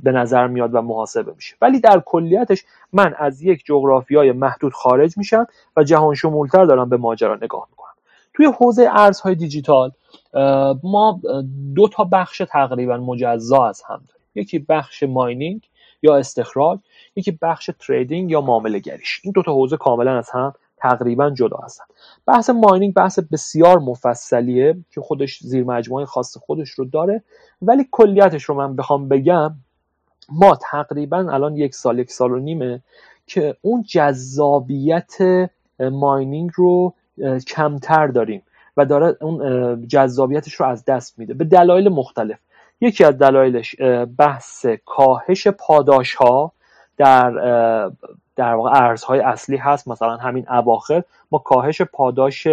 به 0.03 0.13
نظر 0.13 0.47
میاد 0.47 0.75
و 0.75 0.83
محاسبه 0.83 1.33
میشه. 1.37 1.57
ولی 1.63 1.81
در 1.81 2.03
کلیتش 2.07 2.65
من 2.93 3.15
از 3.19 3.43
یک 3.43 3.65
جغرافیای 3.65 4.33
محدود 4.33 4.73
خارج 4.73 5.19
میشم 5.19 5.47
و 5.77 5.85
جهان 5.85 6.15
شمولتر 6.15 6.65
دارم 6.65 6.89
به 6.89 6.97
ماجرا 6.97 7.35
نگاه 7.35 7.67
می‌کنم. 7.71 7.89
توی 8.35 8.47
حوزه 8.47 8.89
ارزهای 8.91 9.35
دیجیتال 9.35 9.91
ما 10.83 11.21
دو 11.75 11.89
تا 11.89 12.05
بخش 12.05 12.43
تقریبا 12.49 12.97
مجزا 12.97 13.67
از 13.67 13.83
هم 13.83 13.97
داریم. 14.09 14.27
یکی 14.35 14.59
بخش 14.59 15.03
ماینینگ 15.03 15.69
یا 16.03 16.17
استخراج 16.17 16.79
یکی 17.17 17.39
بخش 17.43 17.71
تریدینگ 17.81 18.31
یا 18.31 18.41
معامله 18.41 18.79
گریش. 18.79 19.21
این 19.25 19.33
دو 19.33 19.43
تا 19.43 19.53
حوزه 19.53 19.77
کاملا 19.77 20.19
از 20.19 20.31
هم 20.31 20.53
تقریبا 20.81 21.31
جدا 21.31 21.59
هستن. 21.65 21.85
بحث 22.27 22.51
ماینینگ 22.51 22.95
بحث 22.95 23.19
بسیار 23.19 23.79
مفصلیه 23.79 24.77
که 24.91 25.01
خودش 25.01 25.39
زیر 25.39 25.65
مجموعه 25.65 26.05
خاص 26.05 26.37
خودش 26.37 26.71
رو 26.71 26.85
داره. 26.85 27.23
ولی 27.63 27.89
کلیتش 27.91 28.45
رو 28.45 28.55
من 28.55 28.77
بخوام 28.77 29.09
بگم 29.09 29.55
ما 30.33 30.59
تقریبا 30.71 31.19
الان 31.19 31.57
یک 31.57 31.75
سال 31.75 31.99
یک 31.99 32.11
سال 32.11 32.33
و 32.33 32.39
نیمه 32.39 32.83
که 33.27 33.57
اون 33.63 33.83
جذابیت 33.83 35.17
ماینینگ 35.81 36.51
رو 36.55 36.95
کمتر 37.47 38.07
داریم 38.07 38.43
و 38.77 38.85
داره 38.85 39.17
اون 39.21 39.87
جذابیتش 39.89 40.55
رو 40.55 40.67
از 40.67 40.85
دست 40.85 41.19
میده. 41.19 41.35
به 41.35 41.45
دلایل 41.45 41.89
مختلف. 41.89 42.39
یکی 42.81 43.05
از 43.05 43.19
دلایلش 43.19 43.77
بحث 44.19 44.67
کاهش 44.87 45.49
پاداش 45.49 46.15
ها 46.15 46.53
در 46.97 47.31
در 48.39 48.55
واقع 48.55 48.71
ارزهای 48.75 49.21
اصلی 49.21 49.57
هست. 49.57 49.89
مثلا 49.89 50.17
همین 50.17 50.47
اواخر 50.51 51.03
ما 51.31 51.39
کاهش 51.39 51.83
پاداش 51.83 52.47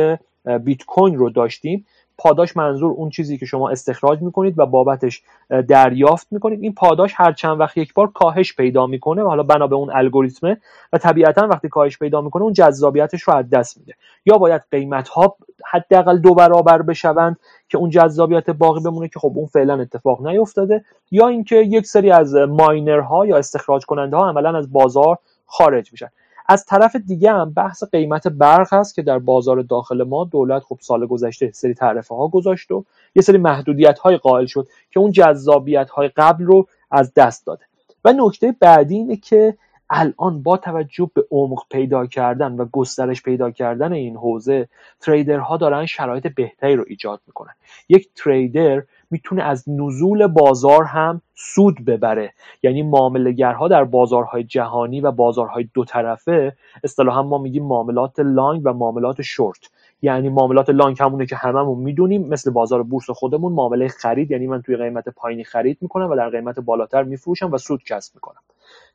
بیت 0.63 0.84
کوین 0.88 1.15
رو 1.15 1.30
داشتیم. 1.30 1.86
پاداش 2.17 2.58
منظور 2.58 2.91
اون 2.91 3.10
چیزی 3.10 3.38
که 3.38 3.45
شما 3.45 3.69
استخراج 3.69 4.21
می‌کنید 4.21 4.60
و 4.60 4.65
بابتش 4.65 5.24
دریافت 5.67 6.28
می‌کنید. 6.32 6.63
این 6.63 6.74
پاداش 6.74 7.13
هر 7.15 7.32
چند 7.32 7.60
وقت 7.60 7.78
یک 7.78 7.93
بار 7.93 8.12
کاهش 8.12 8.56
پیدا 8.56 8.88
می‌کنه 8.88 9.24
و 9.24 9.28
حالا 9.28 9.43
بنا 9.43 9.67
به 9.67 9.76
اون 9.76 9.91
الگوریتمه 9.93 10.58
و 10.93 10.98
طبیعتا 10.98 11.48
وقتی 11.48 11.69
کاهش 11.69 11.98
پیدا 11.98 12.21
می‌کنه 12.21 12.43
اون 12.43 12.54
جذابیتش 12.54 13.21
رو 13.21 13.36
از 13.36 13.50
دست 13.50 13.78
میده. 13.78 13.93
یا 14.26 14.38
باید 14.38 14.62
قیمت 14.71 15.08
ها 15.08 15.36
حداقل 15.71 16.17
دو 16.17 16.34
برابر 16.34 16.82
بشوند 16.82 17.38
که 17.69 17.78
اون 17.78 17.89
جذابیت 17.89 18.50
باقی 18.50 18.84
بمونه 18.84 19.08
که 19.08 19.19
خب 19.19 19.32
اون 19.36 19.45
فعلا 19.45 19.82
اتفاق 19.82 20.28
نیفتاده. 20.28 20.84
یا 21.12 21.28
اینکه 21.28 21.56
یک 21.56 21.86
سری 21.86 22.12
از 22.12 22.36
ماینرها 22.36 23.26
یا 23.26 23.38
استخراج 23.38 23.86
کننده 23.86 24.17
ها 24.17 24.30
عملا 24.30 24.58
از 24.58 24.74
بازار 24.74 25.17
خارج 25.45 25.91
میشن. 25.91 26.10
از 26.47 26.65
طرف 26.65 26.95
دیگه 26.95 27.31
هم 27.31 27.53
بحث 27.53 27.84
قیمت 27.84 28.27
برق 28.27 28.73
هست 28.73 28.95
که 28.95 29.01
در 29.01 29.19
بازار 29.19 29.62
داخل 29.62 30.03
ما 30.03 30.23
دولت 30.23 30.63
خب 30.63 30.77
سال 30.81 31.05
گذشته 31.05 31.51
سری 31.51 31.73
تعرفه 31.73 32.15
ها 32.15 32.27
گذاشت 32.27 32.71
و 32.71 32.86
یه 33.15 33.21
سری 33.21 33.38
محدودیت 33.38 33.99
های 33.99 34.17
قائل 34.17 34.45
شد 34.45 34.67
که 34.91 34.99
اون 34.99 35.12
جذابیت 35.12 35.89
های 35.89 36.08
قبل 36.08 36.45
رو 36.45 36.67
از 36.91 37.13
دست 37.13 37.45
داده. 37.45 37.65
و 38.05 38.13
نکته 38.13 38.55
بعدی 38.60 38.95
اینه 38.95 39.15
که 39.15 39.58
الان 39.89 40.43
با 40.43 40.58
توجه 40.58 41.12
به 41.13 41.26
عمق 41.32 41.63
پیدا 41.71 42.06
کردن 42.06 42.52
و 42.56 42.65
گسترش 42.71 43.24
پیدا 43.24 43.52
کردن 43.52 43.93
این 43.93 44.15
حوزه 44.15 44.67
تریدرها 45.02 45.58
دارن 45.58 45.86
شرایط 45.86 46.28
بهتری 46.28 46.76
رو 46.76 46.84
ایجاد 46.88 47.21
می‌کنن. 47.28 47.54
یک 47.89 48.10
تریدر 48.15 48.84
می‌تونه 49.12 49.43
از 49.43 49.69
نزول 49.69 50.28
بازار 50.28 50.84
هم 50.84 51.21
سود 51.36 51.86
ببره. 51.86 52.34
یعنی 52.63 52.84
معاملهگرها 52.84 53.67
در 53.67 53.84
بازارهای 53.84 54.43
جهانی 54.43 55.02
و 55.02 55.12
بازارهای 55.12 55.69
دو 55.74 55.86
طرفه 55.86 56.56
اصطلاحا 56.84 57.24
ما 57.24 57.38
میگیم 57.38 57.65
معاملات 57.65 58.19
لانگ 58.19 58.62
و 58.65 58.74
معاملات 58.74 59.21
شورت. 59.21 59.69
یعنی 60.02 60.30
معاملات 60.30 60.69
لانگ 60.69 60.98
همونه 61.00 61.26
که 61.26 61.36
هممون 61.36 61.80
می‌دونیم 61.80 62.28
مثل 62.28 62.52
بازار 62.52 62.84
بورس 62.84 63.10
خودمون 63.10 63.54
معامله 63.54 63.88
خرید 63.88 64.32
یعنی 64.32 64.48
من 64.48 64.62
توی 64.62 64.78
قیمت 64.78 65.10
پایینی 65.10 65.43
خرید 65.43 65.78
می‌کنم 65.82 66.12
و 66.12 66.15
در 66.15 66.30
قیمت 66.30 66.60
بالاتر 66.60 67.04
میفروشم 67.04 67.52
و 67.52 67.58
سود 67.58 67.84
کسب 67.84 68.15
می‌کنم. 68.15 68.41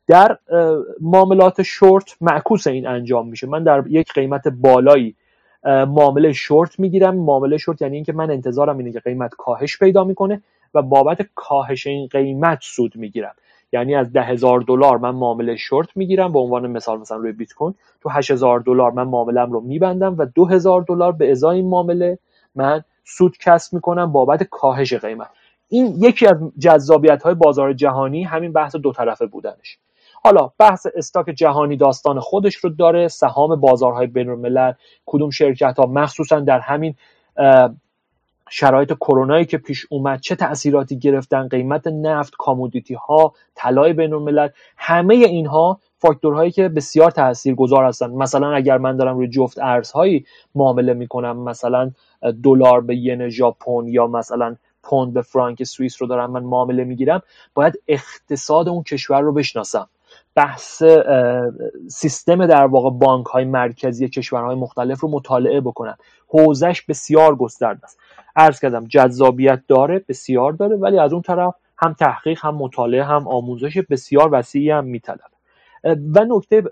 در 0.07 0.37
معاملات 1.01 1.61
شورت 1.61 2.15
معکوس 2.21 2.67
این 2.67 2.87
انجام 2.87 3.27
میشه. 3.27 3.47
من 3.47 3.63
در 3.63 3.83
یک 3.89 4.13
قیمت 4.13 4.47
بالایی 4.47 5.15
معامله 5.65 6.33
شورت 6.33 6.79
می‌گیرم. 6.79 7.15
معامله 7.15 7.57
شورت 7.57 7.81
یعنی 7.81 7.95
اینکه 7.95 8.13
من 8.13 8.31
انتظارم 8.31 8.77
اینه 8.77 8.91
که 8.91 8.99
قیمت 8.99 9.31
کاهش 9.37 9.79
پیدا 9.79 10.03
می‌کنه 10.03 10.41
و 10.73 10.81
بابت 10.81 11.21
کاهش 11.35 11.87
این 11.87 12.07
قیمت 12.07 12.59
سود 12.61 12.95
می‌گیرم. 12.95 13.33
یعنی 13.73 13.95
از 13.95 14.13
ده 14.13 14.21
هزار 14.21 14.59
دلار 14.59 14.97
من 14.97 15.09
معامله 15.09 15.55
شورت 15.55 15.87
می‌گیرم 15.95 16.33
به 16.33 16.39
عنوان 16.39 16.67
مثال 16.67 16.99
مثلا 16.99 17.17
روی 17.17 17.31
بیت 17.31 17.53
کوین. 17.53 17.73
تو 18.01 18.09
هزار 18.09 18.59
دلار 18.59 18.91
من 18.91 19.03
معاملم 19.03 19.51
رو 19.51 19.61
میبندم 19.61 20.15
و 20.17 20.25
دو 20.25 20.45
هزار 20.45 20.81
دلار 20.81 21.11
به 21.11 21.31
ازای 21.31 21.57
این 21.57 21.69
معامله 21.69 22.17
من 22.55 22.83
سود 23.05 23.37
کسب 23.37 23.73
می‌کنم 23.73 24.11
بابت 24.11 24.43
کاهش 24.43 24.93
قیمت. 24.93 25.29
این 25.69 25.95
یکی 25.97 26.27
از 26.27 26.37
جذابیت 26.59 27.23
های 27.23 27.33
بازار 27.33 27.73
جهانی 27.73 28.23
همین 28.23 28.53
بحث 28.53 28.75
دو 28.75 28.91
طرفه 28.91 29.25
بودنش. 29.25 29.77
حالا 30.23 30.49
بحث 30.57 30.87
استاک 30.95 31.25
جهانی 31.25 31.77
داستان 31.77 32.19
خودش 32.19 32.55
رو 32.55 32.69
داره 32.69 33.07
سهام 33.07 33.55
بازارهای 33.59 34.07
بین 34.07 34.73
کدوم 35.05 35.29
شرکت 35.29 35.75
ها 35.79 35.85
مخصوصا 35.85 36.39
در 36.39 36.59
همین 36.59 36.95
شرایط 38.49 38.93
کرونایی 38.93 39.45
که 39.45 39.57
پیش 39.57 39.85
اومد 39.89 40.19
چه 40.19 40.35
تاثیراتی 40.35 40.99
گرفتن 40.99 41.47
قیمت 41.47 41.87
نفت 41.87 42.33
کامودیتی 42.37 42.93
ها 42.93 43.33
طلای 43.55 43.93
بین 43.93 44.13
الملل 44.13 44.47
همه 44.77 45.15
اینها 45.15 45.79
فاکتورهایی 45.97 46.51
که 46.51 46.69
بسیار 46.69 47.11
تاثیرگذار 47.11 47.85
هستن. 47.85 48.11
مثلا 48.11 48.51
اگر 48.51 48.77
من 48.77 48.97
دارم 48.97 49.17
روی 49.17 49.27
جفت 49.27 49.59
ارزهایی 49.59 50.25
معامله 50.55 50.93
می‌کنم 50.93 51.37
مثلا 51.37 51.91
دلار 52.43 52.81
به 52.81 52.95
ین 52.95 53.29
ژاپن 53.29 53.87
یا 53.87 54.07
مثلا 54.07 54.55
پوند 54.83 55.13
به 55.13 55.21
فرانک 55.21 55.63
سوئیس 55.63 56.01
رو 56.01 56.07
دارم 56.07 56.31
من 56.31 56.43
معامله 56.43 56.83
می‌گیرم 56.83 57.21
باید 57.53 57.73
اقتصاد 57.87 58.69
اون 58.69 58.83
کشور 58.83 59.21
رو 59.21 59.33
بشناسم. 59.33 59.87
بحث 60.35 60.83
سیستم 61.87 62.45
در 62.45 62.65
واقع 62.65 62.89
بانک 62.89 63.25
های 63.25 63.45
مرکزی 63.45 64.09
کشورهای 64.09 64.55
مختلف 64.55 64.99
رو 64.99 65.09
مطالعه 65.09 65.61
بکنن. 65.61 65.95
حوزش 66.27 66.81
بسیار 66.81 67.35
گسترده 67.35 67.85
است. 67.85 67.99
عرض 68.35 68.59
کردم 68.59 68.87
جذابیت 68.87 69.61
داره 69.67 70.05
بسیار 70.09 70.53
داره 70.53 70.75
ولی 70.75 70.99
از 70.99 71.13
اون 71.13 71.21
طرف 71.21 71.53
هم 71.77 71.93
تحقیق 71.93 72.45
هم 72.45 72.55
مطالعه 72.55 73.03
هم 73.03 73.27
آموزش 73.27 73.77
بسیار 73.77 74.29
وسیعی 74.31 74.71
هم 74.71 74.85
میطلبه 74.85 75.21
و 75.83 76.25
نکته 76.27 76.63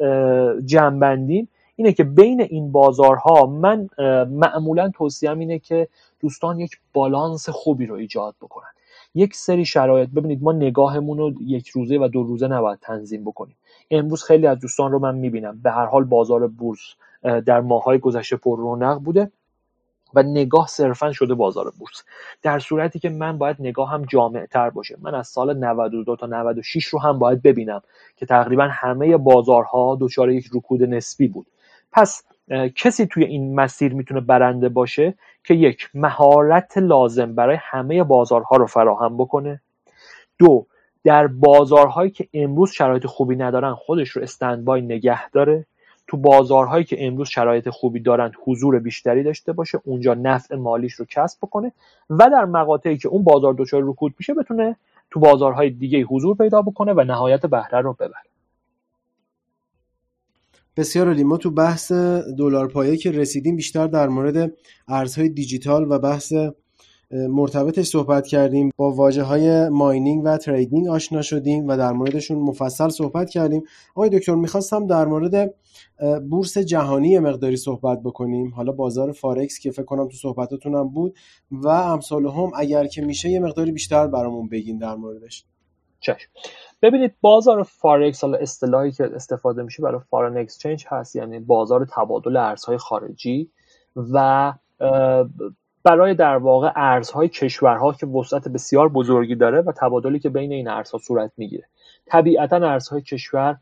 جنبندیم 0.65 1.49
اینه 1.75 1.93
که 1.93 2.03
بین 2.03 2.41
این 2.41 2.71
بازارها 2.71 3.45
من 3.45 3.89
معمولا 4.29 4.89
توصیم 4.89 5.39
اینه 5.39 5.59
که 5.59 5.87
دوستان 6.19 6.59
یک 6.59 6.79
بالانس 6.93 7.49
خوبی 7.49 7.85
رو 7.85 7.95
ایجاد 7.95 8.35
بکنن. 8.41 8.69
یک 9.15 9.35
سری 9.35 9.65
شرایط 9.65 10.09
ببینید 10.09 10.43
ما 10.43 10.51
نگاهمون 10.51 11.17
رو 11.17 11.33
یک 11.41 11.69
روزه 11.69 11.97
و 11.97 12.07
دو 12.07 12.23
روزه 12.23 12.47
نباید 12.47 12.79
تنظیم 12.79 13.23
بکنیم. 13.23 13.55
امروز 13.91 14.23
خیلی 14.23 14.47
از 14.47 14.59
دوستان 14.59 14.91
رو 14.91 14.99
من 14.99 15.15
می‌بینم. 15.15 15.59
به 15.63 15.71
هر 15.71 15.85
حال 15.85 16.03
بازار 16.03 16.47
بورس 16.47 16.79
در 17.45 17.61
ماهای 17.61 17.99
گذشته 17.99 18.35
پر 18.35 18.57
رونق 18.57 18.99
بوده 18.99 19.31
و 20.13 20.23
نگاه 20.23 20.67
صرفا 20.67 21.11
شده 21.11 21.33
بازار 21.33 21.73
بورس. 21.79 22.03
در 22.41 22.59
صورتی 22.59 22.99
که 22.99 23.09
من 23.09 23.37
باید 23.37 23.55
نگاه 23.59 23.89
هم 23.89 24.05
جامع 24.05 24.45
تر 24.45 24.69
باشه. 24.69 24.97
من 25.01 25.15
از 25.15 25.27
سال 25.27 25.57
92 25.57 26.15
تا 26.15 26.25
96 26.27 26.85
رو 26.85 26.99
هم 26.99 27.19
باید 27.19 27.41
ببینم 27.41 27.81
که 28.15 28.25
تقریبا 28.25 28.67
همه 28.71 29.17
بازارها 29.17 29.97
دچار 30.01 30.31
یک 30.31 30.49
رکود 30.53 30.83
نسبی 30.83 31.27
بود. 31.27 31.47
پس 31.91 32.23
کسی 32.75 33.05
توی 33.05 33.23
این 33.23 33.55
مسیر 33.55 33.93
می‌تونه 33.93 34.21
برنده 34.21 34.69
باشه 34.69 35.13
که 35.43 35.53
یک 35.53 35.89
مهارت 35.93 36.77
لازم 36.77 37.35
برای 37.35 37.57
همه 37.61 38.03
بازارها 38.03 38.55
رو 38.55 38.65
فراهم 38.65 39.17
بکنه. 39.17 39.61
دو 40.39 40.65
در 41.03 41.27
بازارهایی 41.27 42.11
که 42.11 42.27
امروز 42.33 42.71
شرایط 42.71 43.05
خوبی 43.05 43.35
ندارن 43.35 43.73
خودش 43.73 44.09
رو 44.09 44.21
استندبای 44.21 44.81
نگه 44.81 45.29
داره. 45.29 45.65
تو 46.07 46.17
بازارهایی 46.17 46.83
که 46.83 47.07
امروز 47.07 47.29
شرایط 47.29 47.69
خوبی 47.69 47.99
دارند 47.99 48.33
حضور 48.45 48.79
بیشتری 48.79 49.23
داشته 49.23 49.53
باشه 49.53 49.79
اونجا 49.85 50.13
نفع 50.13 50.55
مالیش 50.55 50.93
رو 50.93 51.05
کسب 51.09 51.37
بکنه 51.41 51.71
و 52.09 52.29
در 52.31 52.45
مقاطعی 52.45 52.97
که 52.97 53.07
اون 53.07 53.23
بازار 53.23 53.53
دچار 53.53 53.83
رکود 53.85 54.15
میشه 54.19 54.33
بتونه 54.33 54.75
تو 55.11 55.19
بازارهای 55.19 55.69
دیگه 55.69 56.01
حضور 56.01 56.35
پیدا 56.35 56.61
بکنه 56.61 56.93
و 56.93 57.01
نهایت 57.01 57.45
بهره 57.45 57.81
رو 57.81 57.93
ببره. 57.93 58.28
بسیار 60.79 61.07
عالی. 61.07 61.23
ما 61.23 61.37
تو 61.37 61.51
بحث 61.51 61.91
دلار 62.37 62.67
پایه 62.67 62.97
که 62.97 63.11
رسیدیم 63.11 63.55
بیشتر 63.55 63.87
در 63.87 64.07
مورد 64.07 64.53
ارزهای 64.87 65.29
دیجیتال 65.29 65.91
و 65.91 65.99
بحث 65.99 66.33
مرتبطش 67.11 67.87
صحبت 67.87 68.27
کردیم. 68.27 68.71
با 68.77 68.91
واژه 68.91 69.23
های 69.23 69.69
mining 69.69 70.21
و 70.25 70.37
trading 70.37 70.87
آشنا 70.87 71.21
شدیم 71.21 71.67
و 71.67 71.77
در 71.77 71.91
موردشون 71.91 72.37
مفصل 72.37 72.89
صحبت 72.89 73.29
کردیم. 73.29 73.63
آقای 73.95 74.09
دکتر 74.09 74.35
می‌خواستم 74.35 74.87
در 74.87 75.05
مورد 75.05 75.55
بورس 76.29 76.57
جهانی 76.57 77.19
مقداری 77.19 77.57
صحبت 77.57 78.03
بکنیم. 78.03 78.53
حالا 78.53 78.71
بازار 78.71 79.11
فارکس 79.11 79.59
که 79.59 79.71
فکر 79.71 79.85
کنم 79.85 80.07
تو 80.07 80.17
صحبتاتون 80.17 80.89
بود 80.89 81.15
و 81.51 81.67
امثال 81.67 82.25
هم 82.25 82.51
اگر 82.55 82.87
که 82.87 83.01
میشه 83.01 83.29
یه 83.29 83.39
مقداری 83.39 83.71
بیشتر 83.71 84.07
برامون 84.07 84.49
بگین 84.49 84.77
در 84.77 84.95
موردش. 84.95 85.45
چشم. 85.99 86.29
ببینید 86.81 87.15
بازار 87.21 87.63
فارکس 87.63 88.23
حالا 88.23 88.37
اصطلاحی 88.37 88.91
که 88.91 89.09
استفاده 89.15 89.63
میشه 89.63 89.83
برای 89.83 90.01
فارن 90.09 90.37
اکسچنج 90.37 90.85
هست 90.89 91.15
یعنی 91.15 91.39
بازار 91.39 91.85
تبادل 91.85 92.37
ارزهای 92.37 92.77
خارجی 92.77 93.49
و 93.95 94.53
برای 95.83 96.13
در 96.13 96.37
واقع 96.37 96.71
ارزهای 96.75 97.27
کشورها 97.27 97.93
که 97.93 98.05
وسعت 98.05 98.47
بسیار 98.47 98.89
بزرگی 98.89 99.35
داره 99.35 99.61
و 99.61 99.71
تبادلی 99.71 100.19
که 100.19 100.29
بین 100.29 100.51
این 100.51 100.67
ارزها 100.67 100.97
صورت 100.97 101.31
می‌گیره. 101.37 101.63
طبیعتا 102.05 102.55
ارزهای 102.55 103.01
کشور 103.01 103.57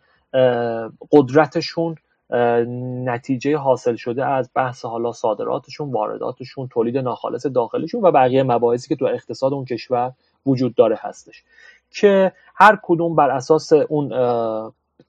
قدرتشون 1.12 1.96
نتیجه 3.06 3.58
حاصل 3.58 3.96
شده 3.96 4.26
از 4.26 4.50
بحث 4.56 4.86
حالا 4.86 5.12
صادراتشون 5.12 5.92
وارداتشون 5.92 6.68
تولید 6.68 6.98
ناخالص 6.98 7.46
داخلیشون 7.46 8.02
و 8.02 8.12
بقیه 8.12 8.44
مباحثی 8.44 8.90
که 8.90 8.96
تو 8.96 9.06
اقتصاد 9.06 9.54
اون 9.54 9.66
کشور 9.66 10.12
وجود 10.46 10.76
داره 10.76 10.98
هستش. 11.00 11.44
که 11.92 12.32
هر 12.56 12.80
کدوم 12.84 13.16
بر 13.16 13.30
اساس 13.30 13.74
اون 13.74 14.14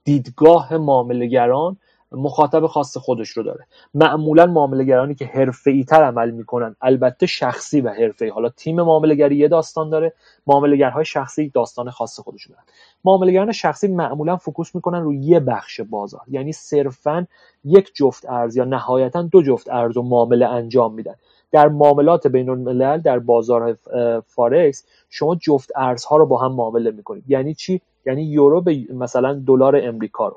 دیدگاه 0.04 0.76
معاملهگران 0.76 1.76
مخاطب 2.12 2.66
خاص 2.66 2.96
خودش 2.96 3.28
رو 3.28 3.42
داره. 3.42 3.66
معمولا 3.94 4.46
معاملهگرانی 4.46 5.14
که 5.14 5.24
حرفه‌ای 5.26 5.84
تر 5.84 6.02
عمل 6.04 6.30
می‌کنن 6.30 6.76
البته 6.80 7.26
شخصی 7.26 7.80
و 7.80 7.90
حرفه‌ای. 7.90 8.30
حالا 8.30 8.48
تیم 8.48 8.76
معاملهگری 8.76 9.36
یه 9.36 9.48
داستان 9.48 9.90
داره 9.90 10.12
معاملهگرهای 10.46 11.04
شخصی 11.04 11.48
داستان 11.48 11.90
خاص 11.90 12.20
خودشون 12.20 12.52
دارن. 12.52 12.64
معاملهگران 13.04 13.52
شخصی 13.52 13.88
معمولا 13.88 14.36
فوکوس 14.36 14.74
می‌کنن 14.74 15.02
روی 15.02 15.18
یه 15.18 15.40
بخش 15.40 15.80
بازار. 15.80 16.22
یعنی 16.28 16.52
صرفا 16.52 17.26
یک 17.64 17.94
جفت 17.94 18.30
ارز 18.30 18.56
یا 18.56 18.64
نهایتا 18.64 19.22
دو 19.22 19.42
جفت 19.42 19.70
ارز 19.70 19.96
و 19.96 20.02
معامله 20.02 20.46
انجام 20.46 20.94
میدن. 20.94 21.14
در 21.52 21.68
معاملات 21.68 22.26
بین 22.26 22.48
الملل 22.48 22.98
در 22.98 23.18
بازار 23.18 23.78
فارکس 24.26 24.86
شما 25.10 25.34
جفت 25.34 25.70
ارزها 25.76 26.16
رو 26.16 26.26
با 26.26 26.38
هم 26.38 26.52
معامله 26.52 26.90
می‌کنید. 26.90 27.24
یعنی 27.28 27.54
چی؟ 27.54 27.80
یعنی 28.06 28.22
یورو 28.22 28.60
به 28.60 28.78
مثلا 28.94 29.42
دلار 29.46 29.80
امریکا 29.82 30.28
رو. 30.28 30.36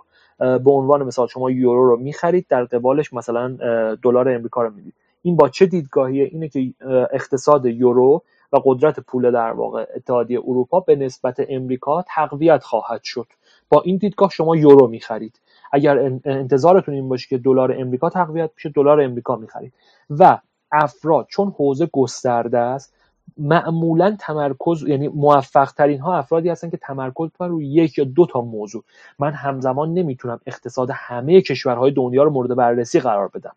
به 0.60 0.72
عنوان 0.72 1.04
مثال 1.04 1.28
شما 1.28 1.52
یورو 1.52 1.88
رو 1.90 1.98
می‌خرید 1.98 2.46
در 2.50 2.64
قبالش 2.66 3.14
مثلا 3.14 3.58
دلار 4.04 4.30
امریکا 4.30 4.64
رو 4.64 4.70
می‌دید. 4.70 4.94
این 5.22 5.36
با 5.36 5.50
چه 5.50 5.66
دیدگاهیه؟ 5.66 6.24
اینه 6.24 6.50
که 6.50 6.74
اقتصاد 7.14 7.66
یورو 7.66 8.22
و 8.54 8.58
قدرت 8.64 9.00
پول 9.00 9.32
در 9.32 9.52
واقع 9.52 9.86
اتحادیه 9.96 10.40
اروپا 10.40 10.80
به 10.80 10.96
نسبت 10.96 11.46
امریکا 11.50 12.02
تقویت 12.08 12.64
خواهد 12.64 13.04
شد. 13.04 13.28
با 13.70 13.82
این 13.82 13.98
دیدگاه 13.98 14.30
شما 14.30 14.56
یورو 14.56 14.88
می‌خرید. 14.88 15.40
اگر 15.72 16.20
انتظارتون 16.26 16.96
این 16.96 17.10
باشه 17.10 17.28
که 17.30 17.38
دلار 17.38 17.76
امریکا 17.80 18.10
تقویت 18.10 18.50
بشه 18.58 18.70
دلار 18.70 19.02
امریکا 19.02 19.36
می‌خرید. 19.36 19.74
و 20.10 20.38
افراد 20.72 21.26
چون 21.30 21.54
حوزه 21.58 21.90
گسترده 21.94 22.58
است 22.58 22.94
معمولا 23.38 24.18
تمرکز 24.20 24.84
یعنی 24.88 25.08
موفق 25.08 25.72
ترین 25.72 26.00
ها 26.00 26.18
افرادی 26.18 26.50
هستن 26.50 26.70
که 26.70 26.78
تمرکز 26.78 27.30
کنن 27.40 27.50
روی 27.50 27.68
یک 27.68 27.98
یا 27.98 28.04
دو 28.04 28.26
تا 28.26 28.42
موضوع. 28.42 28.84
من 29.20 29.32
همزمان 29.32 29.94
نمی‌تونم 29.94 30.40
اقتصاد 30.46 30.90
همه 30.94 31.42
کشورهای 31.42 31.92
دنیا 31.92 32.24
رو 32.24 32.30
مورد 32.30 32.56
بررسی 32.56 33.00
قرار 33.00 33.28
بدم 33.28 33.56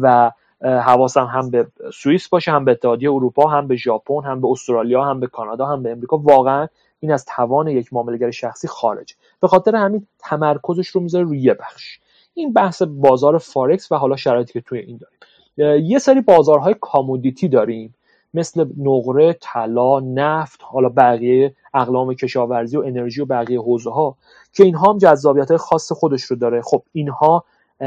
و 0.00 0.32
حواسم 0.62 1.24
هم 1.24 1.50
به 1.50 1.66
سوئیس 1.94 2.28
باشه 2.28 2.50
هم 2.50 2.64
به 2.64 2.70
اتحادیه 2.70 3.10
اروپا 3.10 3.48
هم 3.48 3.68
به 3.68 3.76
ژاپن 3.76 4.24
هم 4.24 4.40
به 4.40 4.48
استرالیا 4.48 5.04
هم 5.04 5.20
به 5.20 5.26
کانادا 5.26 5.66
هم 5.66 5.82
به 5.82 5.92
امریکا. 5.92 6.18
واقعا 6.18 6.68
این 7.00 7.12
از 7.12 7.24
توان 7.24 7.68
یک 7.68 7.92
معاملهگر 7.92 8.30
شخصی 8.30 8.68
خارج. 8.68 9.14
به 9.40 9.48
خاطر 9.48 9.76
همین 9.76 10.06
تمرکزش 10.18 10.88
رو 10.88 11.00
می‌ذاره 11.00 11.24
روی 11.24 11.40
یه 11.40 11.54
بخش. 11.54 11.98
این 12.34 12.52
بحث 12.52 12.82
بازار 12.82 13.38
فارکس 13.38 13.92
و 13.92 13.96
حالا 13.96 14.16
شرایطی 14.16 14.52
که 14.52 14.60
توی 14.60 14.78
این 14.78 14.96
داریم. 14.96 15.18
یه 15.56 15.98
سری 15.98 16.20
بازارهای 16.20 16.74
commodity 16.80 17.48
داریم. 17.48 17.94
مثل 18.34 18.66
نقره 18.78 19.32
طلا 19.40 20.00
نفت 20.00 20.60
حالا 20.62 20.88
بقیه 20.88 21.54
اقلام 21.74 22.14
کشاورزی 22.14 22.76
و 22.76 22.80
انرژی 22.80 23.20
و 23.20 23.24
بقیه 23.24 23.60
حوزه 23.60 23.90
ها 23.90 24.16
که 24.52 24.64
اینها 24.64 24.92
هم 24.92 24.98
جذابیت 24.98 25.48
های 25.48 25.58
خاص 25.58 25.92
خودش 25.92 26.22
رو 26.22 26.36
داره. 26.36 26.62
خب 26.62 26.82
اینها 26.92 27.44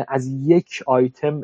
از 0.08 0.28
یک 0.28 0.84
آیتم 0.88 1.42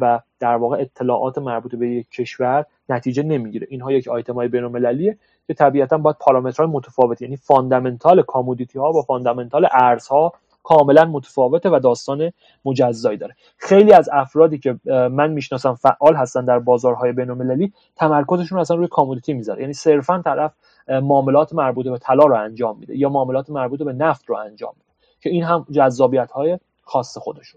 و 0.00 0.20
در 0.40 0.56
واقع 0.56 0.80
اطلاعات 0.80 1.38
مربوط 1.38 1.74
به 1.74 1.88
یک 1.88 2.10
کشور 2.10 2.66
نتیجه 2.88 3.22
نمی‌گیره. 3.22 3.66
اینها 3.70 3.92
یک 3.92 4.08
آیتم 4.08 4.34
های 4.34 4.48
بینالمللیه 4.48 5.18
که 5.46 5.54
طبیعتا 5.54 5.98
باید 5.98 6.16
پارامترهای 6.20 6.72
متفاوتی 6.72 7.24
یعنی 7.24 7.36
fundamental 7.36 8.22
commodity 8.22 8.78
ها 8.78 8.92
با 8.92 9.02
fundamental 9.02 9.68
ارزها 9.72 10.32
کاملا 10.62 11.04
متفاوته 11.04 11.70
و 11.70 11.80
داستان 11.82 12.32
مجزایی 12.64 13.18
داره. 13.18 13.34
خیلی 13.56 13.92
از 13.92 14.08
افرادی 14.12 14.58
که 14.58 14.78
من 14.86 15.30
می‌شناسم 15.30 15.74
فعال 15.74 16.16
هستن 16.16 16.44
در 16.44 16.58
بازارهای 16.58 17.12
بینالمللی 17.12 17.72
تمرکزشون 17.96 18.58
اصلا 18.58 18.76
روی 18.76 18.88
کامودیتی 18.88 19.34
می‌ذاره. 19.34 19.60
یعنی 19.60 19.72
صرفا 19.72 20.22
طرف 20.24 20.52
معاملات 20.88 21.54
مربوط 21.54 21.88
به 21.88 21.98
طلا 21.98 22.24
رو 22.24 22.36
انجام 22.36 22.78
میده 22.78 22.98
یا 22.98 23.08
معاملات 23.08 23.50
مربوط 23.50 23.82
به 23.82 23.92
نفت 23.92 24.24
رو 24.26 24.36
انجام 24.36 24.72
میده 24.78 24.90
که 25.20 25.30
این 25.30 25.44
هم 25.44 25.66
جذابیت 25.70 26.30
های 26.30 26.58
خاص 26.82 27.18
خودش 27.18 27.56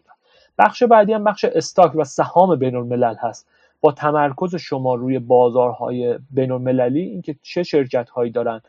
بخش 0.58 0.84
بعدی 0.84 1.14
هم 1.14 1.24
بخش 1.24 1.46
استاک 1.46 1.92
و 1.96 2.04
سهام 2.04 2.56
بین 2.56 2.76
الملل 2.76 3.16
هست. 3.20 3.48
با 3.82 3.92
تمرکز 3.92 4.56
شما 4.56 4.96
روی 4.96 5.20
بازارهای 5.20 6.20
بین 6.32 6.52
المللی 6.52 7.02
اینکه 7.02 7.36
چه 7.42 7.64
شرکت 7.64 8.10
هایی 8.10 8.32
دارن 8.32 8.62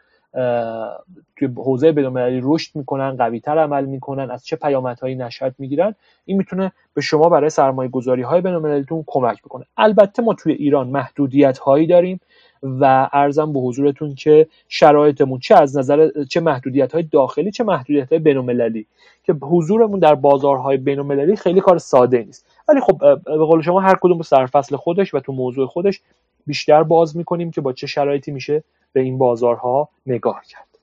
توی 1.36 1.48
حوزه 1.56 1.92
بینالمللی 1.92 2.40
رشد 2.42 2.76
می‌کنن 2.76 3.16
قویتر 3.16 3.58
عمل 3.58 3.84
می‌کنن 3.84 4.30
از 4.30 4.46
چه 4.46 4.56
پیامدهایی 4.56 5.14
نشأت 5.14 5.54
می‌گیرن. 5.58 5.94
این 6.24 6.36
می‌تونه 6.36 6.72
به 6.94 7.00
شما 7.00 7.28
برای 7.28 7.50
سرمایه 7.50 7.90
گذاری 7.90 8.22
های 8.22 8.40
بینالمللیتون 8.40 9.04
کمک 9.06 9.42
بکنه. 9.42 9.64
البته 9.76 10.22
ما 10.22 10.34
توی 10.34 10.52
ایران 10.52 10.88
محدودیت 10.88 11.58
هایی 11.58 11.86
داریم 11.86 12.20
و 12.62 13.08
ارزم 13.12 13.52
به 13.52 13.60
حضورتون 13.60 14.14
که 14.14 14.46
شرایطمون 14.68 15.38
چه 15.38 15.54
از 15.54 15.78
نظر 15.78 16.10
چه 16.30 16.40
محدودیت 16.40 16.92
های 16.92 17.02
داخلی 17.02 17.50
چه 17.50 17.64
محدودیت 17.64 18.08
های 18.08 18.18
بینالمللی 18.18 18.86
که 19.24 19.32
حضورمون 19.32 20.00
در 20.00 20.14
بازارهای 20.14 20.76
بینالمللی 20.76 21.36
خیلی 21.36 21.60
کار 21.60 21.78
ساده 21.78 22.22
نیست. 22.22 22.46
ولی 22.68 22.80
خب 22.80 22.98
به 23.24 23.44
قول 23.44 23.62
شما 23.62 23.80
هر 23.80 23.94
کدوم 24.00 24.22
سرفصل 24.22 24.76
خودش 24.76 25.14
و 25.14 25.20
تو 25.20 25.32
موضوع 25.32 25.66
خودش 25.66 26.00
بیشتر 26.46 26.82
باز 26.82 27.16
می‌کنیم 27.16 27.50
که 27.50 27.60
با 27.60 27.72
چه 27.72 27.86
شرایطی 27.86 28.32
میشه 28.32 28.64
به 28.92 29.00
این 29.00 29.18
بازارها 29.18 29.88
نگاه 30.06 30.42
کرد. 30.48 30.78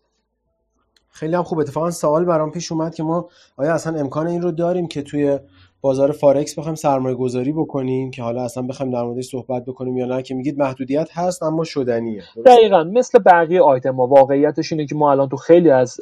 خیلی 1.10 1.36
هم 1.36 1.44
خوب. 1.44 1.60
اتفاقا 1.60 1.92
سوال 1.92 2.26
برام 2.26 2.52
پیش 2.52 2.72
اومد 2.72 2.96
که 2.96 3.04
ما 3.04 3.30
آیا 3.58 3.74
اصلا 3.74 4.00
امکان 4.00 4.28
این 4.28 4.42
رو 4.42 4.52
داریم 4.52 4.88
که 4.88 5.02
توی 5.02 5.40
بازار 5.82 6.12
فارکس 6.12 6.60
بخوایم 6.60 6.76
سرمایه 6.76 7.16
گذاری 7.16 7.52
بکنیم 7.52 8.12
که 8.12 8.24
حالا 8.24 8.44
اصلا 8.44 8.64
بخوایم 8.64 8.92
در 8.92 9.04
موردش 9.04 9.26
صحبت 9.26 9.66
بکنیم 9.66 9.98
یا 9.98 10.06
نه؟ 10.06 10.22
که 10.22 10.36
میگید 10.36 10.60
محدودیت 10.60 11.10
هست 11.14 11.44
اما 11.44 11.64
شدنیه. 11.64 12.24
دقیقا. 12.46 12.84
مثل 12.84 13.20
بقیه 13.20 13.62
آیتم 13.62 13.96
ها 13.96 14.08
واقعیتش 14.08 14.72
اینه 14.72 14.86
که 14.86 14.96
ما 14.96 15.12
الان 15.12 15.30
تو 15.30 15.38
خیلی 15.38 15.70
از 15.70 15.98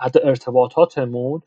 حتی 0.00 0.20
ارتباطاتمون 0.24 1.42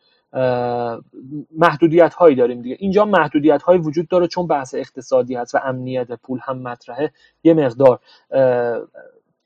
محدودیت 1.58 2.14
هایی 2.14 2.36
داریم 2.36 2.62
دیگه. 2.62 2.78
اینجا 2.80 3.06
محدودیت 3.06 3.62
هایی 3.62 3.80
وجود 3.80 4.08
داره 4.08 4.28
چون 4.28 4.48
بحث 4.48 4.76
اقتصادی 4.76 5.36
هست 5.36 5.56
و 5.56 5.60
امنیت 5.64 6.12
پول 6.12 6.40
هم 6.44 6.58
مطرحه. 6.58 7.12
یه 7.44 7.54
مقدار 7.54 8.00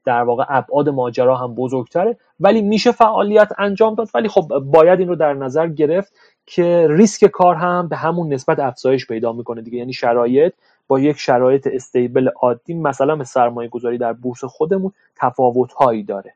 در 0.05 0.23
واقع 0.23 0.45
ابعاد 0.49 0.89
ماجرا 0.89 1.35
هم 1.35 1.55
بزرگتره. 1.55 2.17
ولی 2.39 2.61
میشه 2.61 2.91
فعالیت 2.91 3.51
انجام 3.57 3.95
داد. 3.95 4.09
ولی 4.15 4.27
خب 4.27 4.59
باید 4.59 4.99
این 4.99 5.07
رو 5.07 5.15
در 5.15 5.33
نظر 5.33 5.67
گرفت 5.67 6.13
که 6.45 6.87
ریسک 6.89 7.25
کار 7.25 7.55
هم 7.55 7.87
به 7.87 7.95
همون 7.95 8.33
نسبت 8.33 8.59
افزایش 8.59 9.07
پیدا 9.07 9.33
می‌کنه 9.33 9.61
دیگه. 9.61 9.77
یعنی 9.77 9.93
شرایط 9.93 10.53
با 10.87 10.99
یک 10.99 11.17
شرایط 11.17 11.67
استیبل 11.71 12.29
عادی 12.41 12.73
مثلا 12.73 13.15
به 13.15 13.23
سرمایه 13.23 13.69
گذاری 13.69 13.97
در 13.97 14.13
بورس 14.13 14.43
خودمون 14.43 14.91
تفاوت 15.15 15.73
هایی 15.73 16.03
داره. 16.03 16.33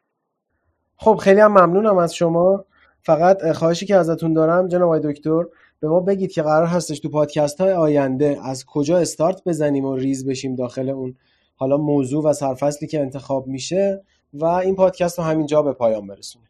خب 0.98 1.16
خیلی 1.16 1.40
هم 1.40 1.52
ممنونم 1.52 1.98
از 1.98 2.16
شما. 2.16 2.66
فقط 3.10 3.52
خواهشی 3.52 3.86
که 3.86 3.96
ازتون 3.96 4.34
دارم 4.34 4.68
جناب 4.68 5.00
دکتر 5.00 5.44
به 5.80 5.88
ما 5.88 6.00
بگید 6.00 6.32
که 6.32 6.42
قرار 6.42 6.66
هستش 6.66 7.00
تو 7.00 7.10
پادکست 7.10 7.62
های 7.62 7.74
آینده 7.74 8.40
از 8.44 8.66
کجا 8.66 8.98
استارت 8.98 9.44
بزنیم 9.44 9.86
و 9.86 9.96
ریز 9.96 10.28
بشیم 10.28 10.56
داخل 10.56 10.90
اون 10.90 11.16
حالا 11.56 11.78
موضوع 11.78 12.24
و 12.24 12.34
سرفصلی 12.34 12.88
که 12.88 13.00
انتخاب 13.00 13.48
میشه 13.48 14.04
و 14.34 14.46
این 14.46 14.76
پادکست 14.76 15.20
رو 15.20 15.26
همینجا 15.26 15.62
به 15.62 15.74
پایان 15.74 16.08
برسونیم. 16.08 16.48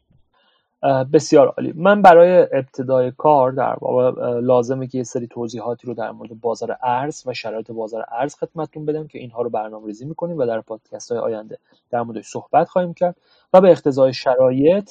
بسیار 1.12 1.48
عالی. 1.48 1.72
من 1.76 2.02
برای 2.02 2.46
ابتدای 2.52 3.12
کار 3.18 3.52
در 3.52 3.76
واقع 3.80 4.40
لازمه 4.40 4.86
که 4.86 4.98
یه 4.98 5.04
سری 5.04 5.26
توضیحاتی 5.26 5.86
رو 5.86 5.94
در 5.94 6.10
مورد 6.10 6.40
بازار 6.40 6.76
ارز 6.82 7.22
و 7.26 7.34
شرایط 7.34 7.70
بازار 7.70 8.04
ارز 8.08 8.34
خدمتتون 8.34 8.84
بدم 8.84 9.06
که 9.06 9.18
اینها 9.18 9.42
رو 9.42 9.50
برنامه 9.50 9.86
ریزی 9.86 10.04
می‌کنیم 10.04 10.38
و 10.38 10.46
در 10.46 10.60
پادکست 10.60 11.12
های 11.12 11.20
آینده 11.20 11.58
در 11.90 12.02
موردش 12.02 12.26
صحبت 12.26 12.68
خواهیم 12.68 12.94
کرد. 12.94 13.16
و 13.52 13.60
به 13.60 13.70
اقتضای 13.70 14.12
شرایط 14.12 14.90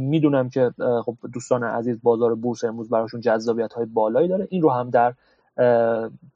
می‌دونم 0.00 0.48
که 0.48 0.70
خب 1.04 1.16
دوستان 1.32 1.64
عزیز 1.64 1.98
بازار 2.02 2.34
بورس 2.34 2.64
امروز 2.64 2.88
براشون 2.88 3.20
جذابیت 3.20 3.72
های 3.72 3.86
بالایی 3.86 4.28
داره. 4.28 4.46
این 4.50 4.62
رو 4.62 4.70
هم 4.70 4.90
در 4.90 5.14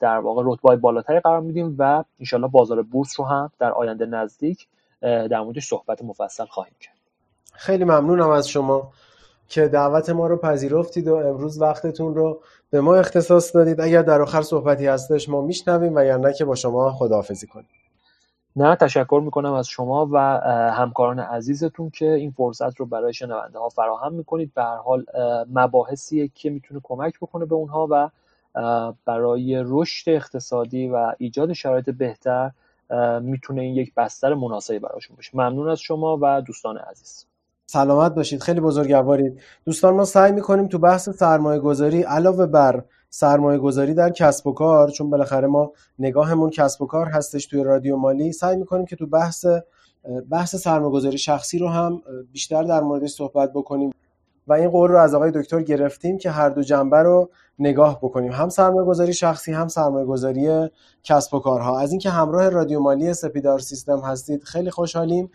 در 0.00 0.18
واقع 0.18 0.42
رتبه 0.46 0.76
بالاتری 0.76 1.20
قرار 1.20 1.40
میدیم 1.40 1.76
و 1.78 2.04
انشالله 2.20 2.48
بازار 2.48 2.82
بورس 2.82 3.20
رو 3.20 3.26
هم 3.26 3.50
در 3.58 3.72
آینده 3.72 4.06
نزدیک 4.06 4.66
در 5.00 5.40
موردش 5.40 5.66
صحبت 5.66 6.04
مفصل 6.04 6.44
خواهیم 6.44 6.74
کرد. 6.80 6.94
خیلی 7.52 7.84
ممنونم 7.84 8.30
از 8.30 8.48
شما 8.48 8.92
که 9.48 9.68
دعوت 9.68 10.10
ما 10.10 10.26
رو 10.26 10.36
پذیرفتید 10.36 11.08
و 11.08 11.14
امروز 11.14 11.60
وقتتون 11.60 12.14
رو 12.14 12.40
به 12.70 12.80
ما 12.80 12.94
اختصاص 12.96 13.56
دادید. 13.56 13.80
اگر 13.80 14.02
در 14.02 14.22
آخر 14.22 14.42
صحبتی 14.42 14.86
هستش 14.86 15.28
ما 15.28 15.40
میشنویم 15.40 15.96
و 15.96 16.04
یا 16.04 16.32
که 16.32 16.44
با 16.44 16.54
شما 16.54 16.92
خداحافظی 16.92 17.46
کنیم. 17.46 17.68
نه 18.58 18.76
تشکر 18.76 19.20
می‌کنم 19.24 19.52
از 19.52 19.68
شما 19.68 20.08
و 20.12 20.18
همکاران 20.70 21.18
عزیزتون 21.18 21.90
که 21.90 22.12
این 22.12 22.30
فرصت 22.30 22.76
رو 22.80 22.86
برای 22.86 23.12
شنونده 23.12 23.58
ها 23.58 23.68
فراهم 23.68 24.12
می‌کنید. 24.12 24.54
به 24.54 24.62
هر 24.62 24.76
حال 24.76 25.04
مباحثیه 25.54 26.28
که 26.28 26.50
می‌تونه 26.50 26.80
کمک 26.82 27.18
بکنه 27.20 27.44
به 27.44 27.54
اونها 27.54 27.88
و 27.90 28.10
برای 29.04 29.62
رشد 29.66 30.10
اقتصادی 30.10 30.88
و 30.88 31.14
ایجاد 31.18 31.52
شرایط 31.52 31.90
بهتر 31.90 32.50
می‌تونه 33.20 33.62
این 33.62 33.76
یک 33.76 33.94
بستر 33.94 34.34
مناسبی 34.34 34.78
براشون 34.78 35.16
باشه. 35.16 35.30
ممنون 35.34 35.68
از 35.68 35.80
شما 35.80 36.18
و 36.22 36.40
دوستان 36.40 36.76
عزیز. 36.76 37.27
سلامت 37.70 38.14
باشید. 38.14 38.42
خیلی 38.42 38.60
بزرگوارید. 38.60 39.40
دوستان 39.64 39.94
ما 39.94 40.04
سعی 40.04 40.32
می‌کنیم 40.32 40.68
تو 40.68 40.78
بحث 40.78 41.08
سرمایه 41.08 41.60
گذاری 41.60 42.02
علاوه 42.02 42.46
بر 42.46 42.84
سرمایه 43.10 43.58
گذاری 43.58 43.94
در 43.94 44.10
کسب 44.10 44.46
و 44.46 44.52
کار 44.52 44.90
چون 44.90 45.10
بالاخره 45.10 45.46
ما 45.46 45.72
نگاهمون 45.98 46.50
کسب 46.50 46.82
و 46.82 46.86
کار 46.86 47.06
هستش 47.06 47.46
توی 47.46 47.64
رادیو 47.64 47.96
مالی 47.96 48.32
سعی 48.32 48.56
می‌کنیم 48.56 48.86
که 48.86 48.96
تو 48.96 49.06
بحث 49.06 49.46
بحث 50.30 50.56
سرمایه 50.56 50.92
گذاری 50.92 51.18
شخصی 51.18 51.58
رو 51.58 51.68
هم 51.68 52.02
بیشتر 52.32 52.62
در 52.62 52.80
موردش 52.80 53.10
صحبت 53.10 53.52
بکنیم. 53.52 53.90
و 54.46 54.52
این 54.52 54.70
قول 54.70 54.90
رو 54.90 54.98
از 54.98 55.14
آقای 55.14 55.30
دکتر 55.30 55.62
گرفتیم 55.62 56.18
که 56.18 56.30
هر 56.30 56.48
دو 56.48 56.62
جنبه 56.62 56.96
رو 56.96 57.30
نگاه 57.58 57.98
بکنیم. 57.98 58.32
هم 58.32 58.48
سرمایه 58.48 58.86
گذاری 58.86 59.12
شخصی 59.12 59.52
هم 59.52 59.68
سرمایه 59.68 60.06
گذاری 60.06 60.68
کسب 61.02 61.34
و 61.34 61.38
کارها. 61.38 61.80
از 61.80 61.90
اینکه 61.90 62.10
همراه 62.10 62.48
رادیو 62.48 62.80
مالی 62.80 63.14
سپیدار 63.14 63.58
سیستم 63.58 63.98
هستید 63.98 64.44
خیلی 64.44 64.70
خوشحالیم. 64.70 65.30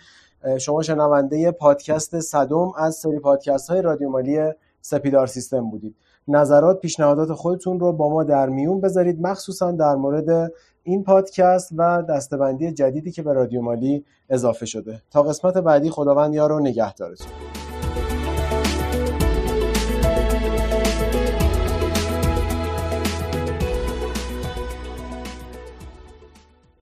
شما 0.59 0.81
شنونده 0.81 1.51
پادکست 1.51 2.19
صدم 2.19 2.71
از 2.77 2.95
سری 2.95 3.19
پادکست 3.19 3.69
های 3.69 3.81
رادیو 3.81 4.09
مالی 4.09 4.39
سپیدار 4.81 5.27
سیستم 5.27 5.69
بودید. 5.69 5.95
نظرات 6.27 6.79
پیشنهادات 6.79 7.33
خودتون 7.33 7.79
رو 7.79 7.93
با 7.93 8.09
ما 8.09 8.23
در 8.23 8.49
میون 8.49 8.81
بذارید 8.81 9.21
مخصوصا 9.21 9.71
در 9.71 9.95
مورد 9.95 10.51
این 10.83 11.03
پادکست 11.03 11.71
و 11.77 12.03
دستبندی 12.09 12.71
جدیدی 12.71 13.11
که 13.11 13.21
به 13.23 13.33
رادیو 13.33 13.61
مالی 13.61 14.05
اضافه 14.29 14.65
شده. 14.65 15.01
تا 15.11 15.23
قسمت 15.23 15.57
بعدی 15.57 15.89
خداوند 15.89 16.33
یار 16.33 16.51
و 16.51 16.59
نگهدارتون. 16.59 17.52